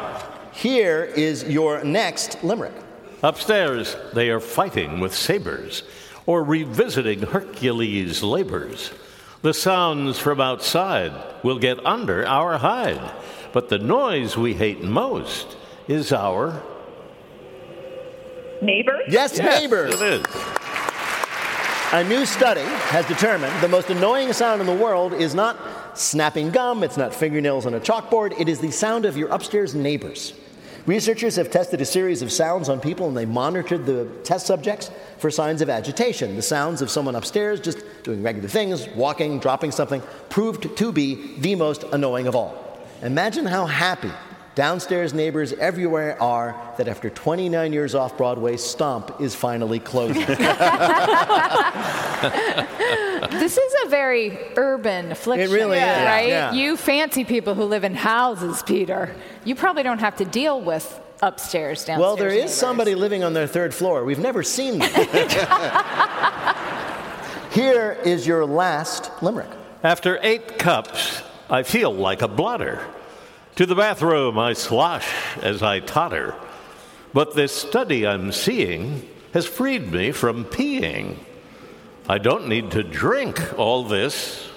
[0.52, 2.85] here is your next limerick.
[3.24, 5.84] Upstairs, they are fighting with sabers
[6.26, 8.92] or revisiting Hercules' labors.
[9.42, 11.14] The sounds from outside
[11.44, 13.12] will get under our hide,
[13.54, 15.56] but the noise we hate most
[15.88, 16.62] is our
[18.62, 19.04] Neighbors?
[19.10, 20.02] Yes, neighbors.
[20.02, 20.26] It is.
[21.92, 25.58] A new study has determined the most annoying sound in the world is not
[25.98, 29.76] snapping gum, it's not fingernails on a chalkboard, it is the sound of your upstairs
[29.76, 30.34] neighbors.
[30.86, 34.92] Researchers have tested a series of sounds on people and they monitored the test subjects
[35.18, 36.36] for signs of agitation.
[36.36, 41.38] The sounds of someone upstairs just doing regular things, walking, dropping something, proved to be
[41.40, 42.80] the most annoying of all.
[43.02, 44.12] Imagine how happy
[44.56, 50.26] downstairs neighbors everywhere are that after 29 years off Broadway, Stomp is finally closing.
[53.32, 55.50] This is a very urban affliction.
[55.50, 56.28] It really is, right?
[56.28, 56.54] yeah.
[56.54, 59.14] You fancy people who live in houses, Peter.
[59.44, 62.00] You probably don't have to deal with upstairs, downstairs.
[62.00, 62.54] well, there is neighbors.
[62.54, 64.04] somebody living on their third floor.
[64.04, 64.90] We've never seen them.
[67.52, 69.50] Here is your last limerick.
[69.84, 72.86] After eight cups, I feel like a blotter.
[73.56, 75.08] To the bathroom I slosh
[75.42, 76.36] as I totter.
[77.14, 81.18] But this study I'm seeing has freed me from peeing.
[82.10, 84.50] I don't need to drink all this.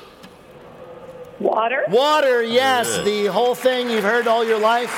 [1.39, 1.85] Water?
[1.89, 3.03] Water, yes, Yeah.
[3.05, 4.93] the whole thing you've heard all your life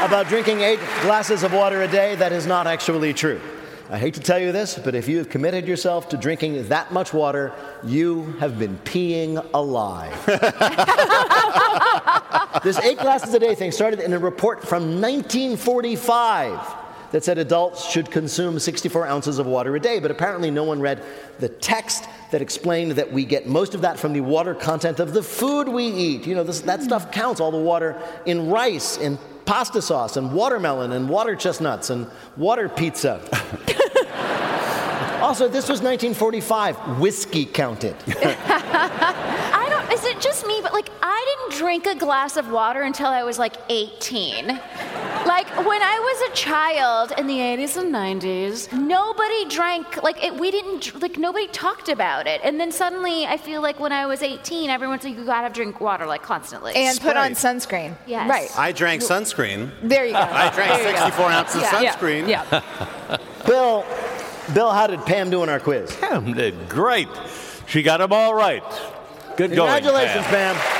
[0.00, 3.40] about drinking eight glasses of water a day, that is not actually true.
[3.92, 6.92] I hate to tell you this, but if you have committed yourself to drinking that
[6.92, 10.14] much water, you have been peeing alive.
[12.62, 16.76] this eight glasses a day thing started in a report from 1945
[17.10, 20.80] that said adults should consume 64 ounces of water a day, but apparently no one
[20.80, 21.02] read
[21.40, 25.12] the text that explained that we get most of that from the water content of
[25.12, 26.26] the food we eat.
[26.26, 30.32] You know, this, that stuff counts, all the water in rice, in pasta sauce, and
[30.32, 32.06] watermelon, and water chestnuts, and
[32.36, 33.20] water pizza.
[35.20, 37.00] also, this was 1945.
[37.00, 37.96] Whiskey counted.
[38.06, 42.82] I don't, is it just me, but like, I didn't drink a glass of water
[42.82, 44.60] until I was like 18.
[45.26, 50.34] Like, when I was a child in the 80s and 90s, nobody drank, like, it,
[50.34, 52.40] we didn't, like, nobody talked about it.
[52.42, 55.80] And then suddenly, I feel like when I was 18, everyone's like, you gotta drink
[55.80, 56.72] water, like, constantly.
[56.74, 57.96] And put on sunscreen.
[58.06, 58.28] Yes.
[58.30, 58.50] Right.
[58.58, 59.70] I drank sunscreen.
[59.82, 60.18] There you go.
[60.18, 61.04] I drank There you go.
[61.04, 61.80] 64 ounces Yeah.
[61.82, 61.94] Yeah.
[61.96, 62.28] sunscreen.
[62.28, 63.18] Yeah.
[63.46, 63.84] Bill,
[64.54, 65.94] Bill, how did Pam do in our quiz?
[65.96, 67.08] Pam did great.
[67.66, 68.64] She got them all right.
[69.36, 69.70] Good going.
[69.70, 70.79] Congratulations, Pam.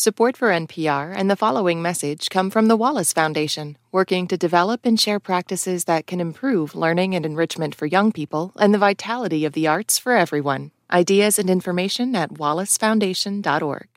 [0.00, 4.86] Support for NPR and the following message come from the Wallace Foundation, working to develop
[4.86, 9.44] and share practices that can improve learning and enrichment for young people and the vitality
[9.44, 10.70] of the arts for everyone.
[10.88, 13.88] Ideas and information at wallacefoundation.org.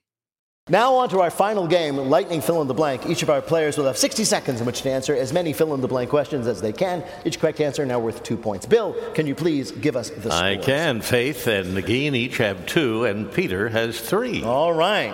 [0.69, 3.05] Now, on to our final game, Lightning Fill in the Blank.
[3.05, 5.75] Each of our players will have 60 seconds in which to answer as many fill
[5.75, 7.03] in the blank questions as they can.
[7.25, 8.65] Each correct answer now worth two points.
[8.65, 11.01] Bill, can you please give us the I can.
[11.01, 14.43] Faith and Negin each have two, and Peter has three.
[14.43, 15.13] All right.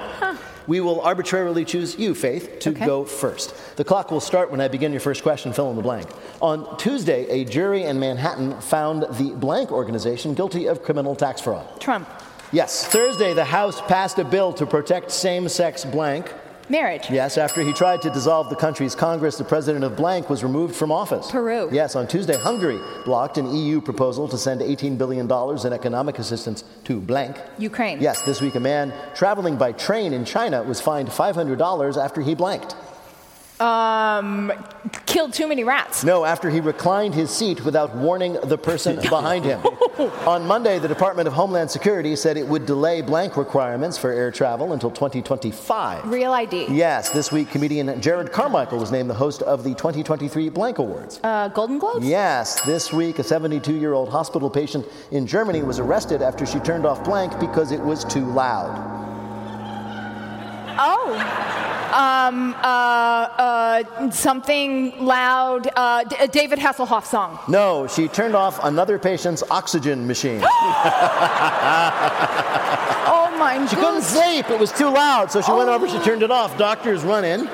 [0.68, 3.56] We will arbitrarily choose you, Faith, to go first.
[3.78, 6.08] The clock will start when I begin your first question, fill in the blank.
[6.42, 11.80] On Tuesday, a jury in Manhattan found the blank organization guilty of criminal tax fraud.
[11.80, 12.08] Trump.
[12.52, 12.86] Yes.
[12.86, 16.34] Thursday, the House passed a bill to protect same sex blank.
[16.70, 17.10] Marriage.
[17.10, 20.76] Yes, after he tried to dissolve the country's Congress, the president of blank was removed
[20.76, 21.32] from office.
[21.32, 21.70] Peru.
[21.72, 25.32] Yes, on Tuesday, Hungary blocked an EU proposal to send $18 billion
[25.66, 27.38] in economic assistance to blank.
[27.58, 28.02] Ukraine.
[28.02, 32.36] Yes, this week a man traveling by train in China was fined $500 after he
[32.36, 32.76] blanked.
[33.60, 34.52] Um,
[35.06, 36.04] killed too many rats.
[36.04, 39.60] No, after he reclined his seat without warning the person behind him.
[40.28, 44.32] On Monday, the Department of Homeland Security said it would delay blank requirements for air
[44.32, 46.08] travel until 2025.
[46.08, 46.68] Real ID.
[46.70, 51.20] Yes, this week, comedian Jerrod Carmichael was named the host of the 2023 Blank Awards.
[51.24, 52.06] Uh, Golden Globes?
[52.06, 56.60] Yes, this week, a 72 year old hospital patient in Germany was arrested after she
[56.60, 58.98] turned off blank because it was too loud.
[60.80, 61.44] Oh.
[61.94, 65.70] Um, uh, uh, something loud.
[65.76, 67.40] Uh, D- a David Hasselhoff song.
[67.48, 70.44] No, she turned off another patient's oxygen machine.
[73.10, 74.50] Oh my She couldn't sleep.
[74.50, 75.32] It was too loud.
[75.32, 76.58] So she went over, she turned it off.
[76.58, 77.48] Doctors run in.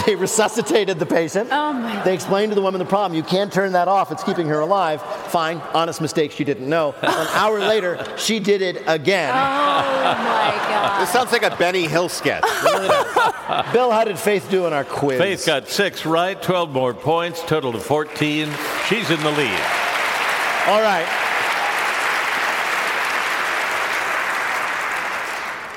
[0.06, 1.48] They resuscitated the patient.
[1.52, 3.16] Oh my They explained to the woman the problem.
[3.16, 4.12] You can't turn that off.
[4.12, 5.00] It's keeping her alive.
[5.28, 5.62] Fine.
[5.72, 6.32] Honest mistake.
[6.32, 6.94] She didn't know.
[7.02, 9.30] An hour later, she did it again.
[9.30, 11.00] Oh my God.
[11.00, 12.42] This sounds like a Benny Hill sketch.
[13.72, 15.18] Bill, how did Faith do in our quiz?
[15.18, 18.48] Faith got six right, 12 more points, total of 14.
[18.88, 19.60] She's in the lead.
[20.66, 21.06] All right.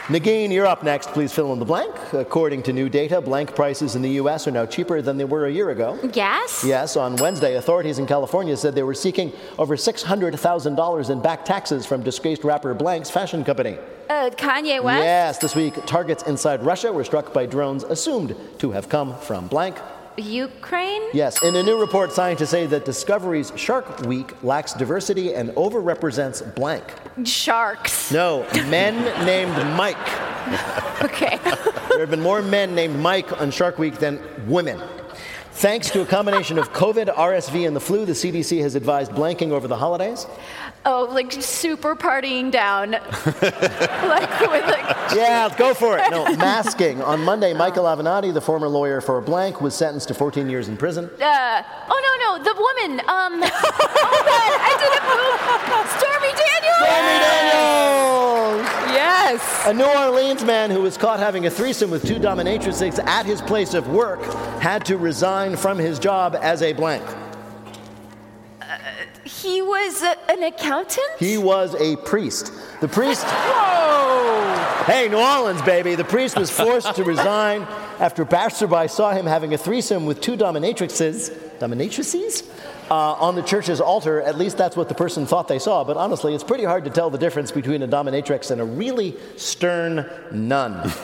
[0.08, 1.10] Negin, you're up next.
[1.10, 1.94] Please fill in the blank.
[2.14, 4.48] According to new data, blank prices in the U.S.
[4.48, 6.00] are now cheaper than they were a year ago.
[6.14, 6.64] Gas?
[6.64, 11.86] Yes, on Wednesday, authorities in California said they were seeking over $600,000 in back taxes
[11.86, 13.78] from disgraced rapper Blank's fashion company.
[14.10, 15.04] Uh, Kanye West?
[15.04, 19.48] Yes, this week, targets inside Russia were struck by drones assumed to have come from
[19.50, 19.78] blank.
[20.18, 21.02] Ukraine?
[21.14, 26.56] Yes, in a new report, scientists say that Discovery's Shark Week lacks diversity and overrepresents
[26.56, 26.84] blank.
[27.24, 28.12] Sharks.
[28.12, 28.96] No, men
[29.26, 29.98] named Mike.
[31.04, 31.40] Okay.
[31.98, 34.80] There have been more men named Mike on Shark Week than women.
[35.54, 39.50] Thanks to a combination of COVID, RSV, and the flu, the CDC has advised blanking
[39.50, 40.28] over the holidays.
[40.90, 42.92] Oh, like super partying down.
[42.92, 44.86] like with like.
[45.14, 46.10] Yeah, go for it.
[46.10, 47.02] No, masking.
[47.02, 50.78] On Monday, Michael Avenatti, the former lawyer for Blank, was sentenced to 14 years in
[50.78, 51.10] prison.
[51.22, 53.02] Uh, oh no no, the woman.
[53.02, 53.44] Um.
[53.44, 55.88] oh God, I did a poop.
[56.00, 56.78] Stormy Daniels.
[56.80, 57.68] Stormy Daniels.
[58.96, 59.68] Yes.
[59.68, 63.42] A New Orleans man who was caught having a threesome with two dominatrixes at his
[63.42, 64.24] place of work
[64.62, 67.04] had to resign from his job as a blank.
[69.24, 71.08] He was a, an accountant.
[71.20, 72.52] He was a priest.
[72.82, 73.26] The priest.
[73.28, 74.84] Whoa!
[74.86, 75.96] Hey, New Orleans, baby.
[75.96, 77.64] The priest was forced to resign
[78.00, 81.30] after passerby saw him having a threesome with two dominatrixes.
[81.60, 82.48] Dominatrices?
[82.90, 84.22] Uh, on the church's altar.
[84.22, 85.84] At least that's what the person thought they saw.
[85.84, 89.18] But honestly, it's pretty hard to tell the difference between a dominatrix and a really
[89.36, 90.90] stern nun.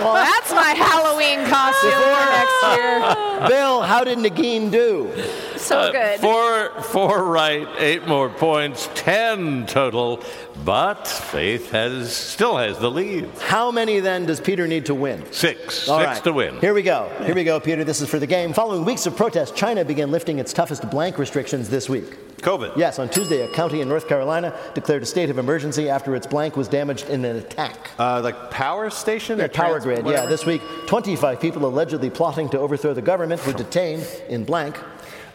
[0.00, 3.48] Well, that's my Halloween costume for next year.
[3.48, 5.12] Bill, how did Negin do?
[5.56, 6.20] So Uh, good.
[6.20, 10.22] Four, four right, eight more points, ten total.
[10.64, 13.28] But Faith has still has the lead.
[13.40, 15.24] How many then does Peter need to win?
[15.32, 16.24] Six, All six right.
[16.24, 16.58] to win.
[16.60, 17.10] Here we go.
[17.24, 17.82] Here we go, Peter.
[17.84, 18.52] This is for the game.
[18.52, 22.16] Following weeks of protest, China began lifting its toughest blank restrictions this week.
[22.42, 22.76] COVID.
[22.76, 26.26] Yes, on Tuesday, a county in North Carolina declared a state of emergency after its
[26.26, 27.90] blank was damaged in an attack.
[27.98, 30.06] Uh, like power station Yeah, or power trans- grid.
[30.06, 34.78] Yeah, this week, 25 people allegedly plotting to overthrow the government were detained in blank.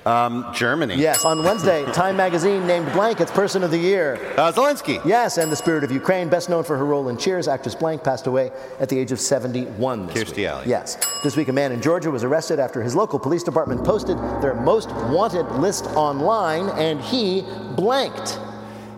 [0.06, 0.96] Um, Germany.
[0.96, 4.16] Yes, on Wednesday, Time magazine named blank its person of the year.
[4.38, 5.04] Uh, Zelensky.
[5.06, 8.04] Yes, and the spirit of Ukraine, best known for her role in Cheers, actress blank
[8.04, 10.46] passed away at the age of 71 this Kirstie week.
[10.48, 10.68] Alley.
[10.68, 10.98] Yes.
[11.24, 14.56] This week, a man in Georgia was arrested after his local police department posted their
[14.56, 17.46] most wanted list online, and he
[17.76, 18.38] blanked.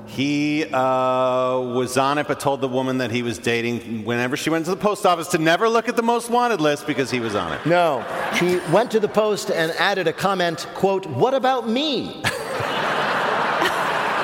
[0.07, 4.49] He uh, was on it, but told the woman that he was dating whenever she
[4.49, 7.19] went to the post office to never look at the most wanted list because he
[7.19, 7.65] was on it.
[7.65, 8.01] No,
[8.35, 12.21] he went to the post and added a comment, quote, what about me?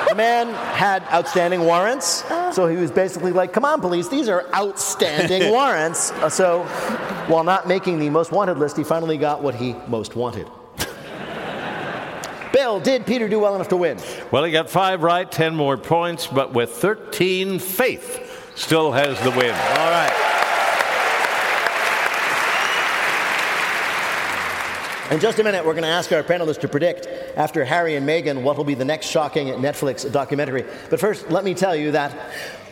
[0.08, 2.24] the man had outstanding warrants,
[2.54, 6.10] so he was basically like, come on, police, these are outstanding warrants.
[6.12, 6.62] Uh, So,
[7.28, 10.48] while not making the most wanted list, he finally got what he most wanted.
[12.52, 13.98] Bill, did Peter do well enough to win?
[14.30, 19.30] Well, he got five right, ten more points, but with 13, Faith still has the
[19.30, 19.54] win.
[19.54, 20.28] All right.
[25.10, 28.08] In just a minute, we're going to ask our panelists to predict, after Harry and
[28.08, 30.64] Meghan, what will be the next shocking Netflix documentary.
[30.88, 32.16] But first, let me tell you that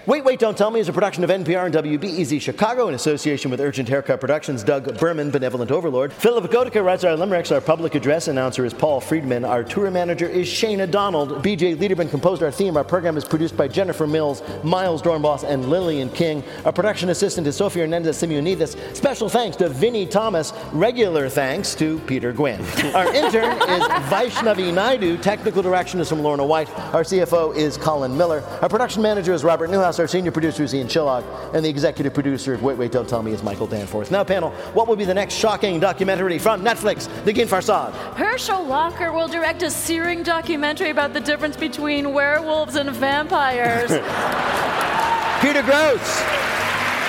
[0.06, 3.50] Wait, Wait, Don't Tell Me is a production of NPR and WBEZ Chicago in association
[3.50, 4.64] with Urgent Haircut Productions.
[4.64, 6.10] Doug Berman, Benevolent Overlord.
[6.10, 7.52] Philipp Goedicke writes our limericks.
[7.52, 9.44] Our public address announcer is Paul Friedman.
[9.44, 11.42] Our tour manager is Shayna Donald.
[11.44, 12.78] BJ Leiderman composed our theme.
[12.78, 16.42] Our program is produced by Jennifer Mills, Miles Doornbos, and Lillian King.
[16.64, 18.96] Our production assistant is Sophia Hernandez Simeonidis.
[18.96, 20.54] Special thanks to Vinnie Thomas.
[20.72, 22.60] Regular thanks to Peter Gwynn.
[22.94, 25.18] Our intern is Vaishnavi Naidu.
[25.18, 26.70] Technical direction is from Lorna White.
[26.94, 28.42] Our CFO is Colin Miller.
[28.62, 29.90] Our production manager is Robert Newhouse.
[30.00, 31.22] Our senior producer is Ian Chillag,
[31.54, 34.10] and the executive producer of Wait, Wait, Don't Tell Me is Michael Danforth.
[34.10, 37.06] Now, panel, what will be the next shocking documentary from Netflix?
[37.24, 37.92] Negin Farsad.
[38.14, 43.90] Herschel Walker will direct a searing documentary about the difference between werewolves and vampires.
[45.42, 46.40] Peter Grosz.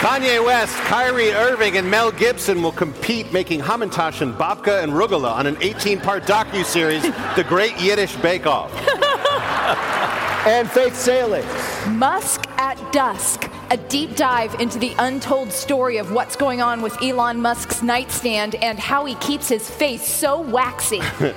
[0.02, 5.32] Kanye West, Kyrie Irving, and Mel Gibson will compete making Hamantash and Babka and Rugala
[5.32, 7.04] on an 18-part docu-series,
[7.38, 8.70] The Great Yiddish Bake Off.
[10.46, 11.44] and Faith Salie.
[11.92, 17.02] Musk at Dusk, a deep dive into the untold story of what's going on with
[17.02, 21.02] Elon Musk's nightstand and how he keeps his face so waxy.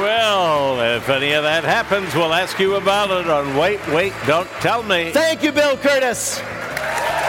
[0.00, 4.48] Well, if any of that happens, we'll ask you about it on Wait, Wait, Don't
[4.64, 5.12] Tell Me.
[5.12, 6.40] Thank you, Bill Kurtis.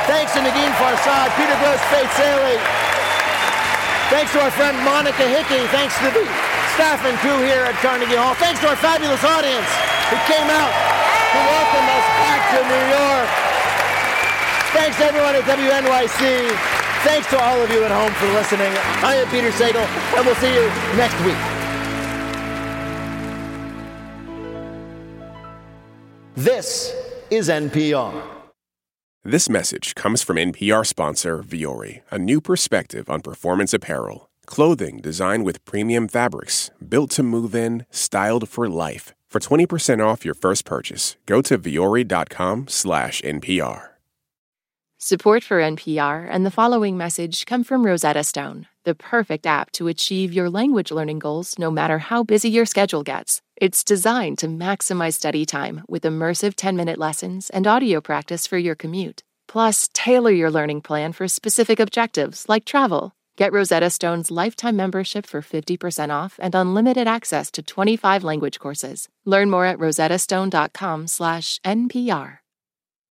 [0.08, 2.58] Thanks to Negin Farsad, Peter Grosz, Faith Salie.
[4.10, 5.68] Thanks to our friend Monica Hickey.
[5.68, 8.36] Thanks to the staff and crew here at Carnegie Hall.
[8.36, 9.68] Thanks to our fabulous audience
[10.12, 10.72] who came out
[11.32, 13.30] to welcome us back to New York.
[14.76, 16.52] Thanks to everyone at WNYC.
[17.08, 18.74] Thanks to all of you at home for listening.
[19.08, 20.68] I am Peter Sagal, and we'll see you
[21.00, 21.40] next week.
[26.36, 26.94] This
[27.32, 28.22] is NPR.
[29.24, 34.30] This message comes from NPR sponsor Vuori, a new perspective on performance apparel.
[34.46, 39.14] Clothing designed with premium fabrics, built to move in, styled for life.
[39.30, 43.90] For 20% off your first purchase, go to vuori.com/npr.
[44.98, 49.88] Support for NPR and the following message come from Rosetta Stone, the perfect app to
[49.88, 53.42] achieve your language learning goals no matter how busy your schedule gets.
[53.58, 58.58] It's designed to maximize study time with immersive 10 minute lessons and audio practice for
[58.58, 59.22] your commute.
[59.48, 63.15] Plus, tailor your learning plan for specific objectives like travel.
[63.38, 69.10] Get Rosetta Stone's lifetime membership for 50% off and unlimited access to 25 language courses.
[69.26, 72.38] Learn more at rosettastone.com/npr.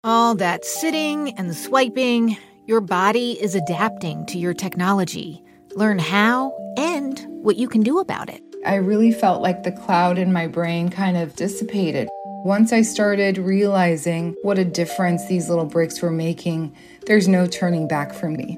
[0.03, 5.43] All that sitting and swiping, your body is adapting to your technology.
[5.75, 8.41] Learn how and what you can do about it.
[8.65, 12.09] I really felt like the cloud in my brain kind of dissipated.
[12.43, 17.87] Once I started realizing what a difference these little breaks were making, there's no turning
[17.87, 18.57] back for me.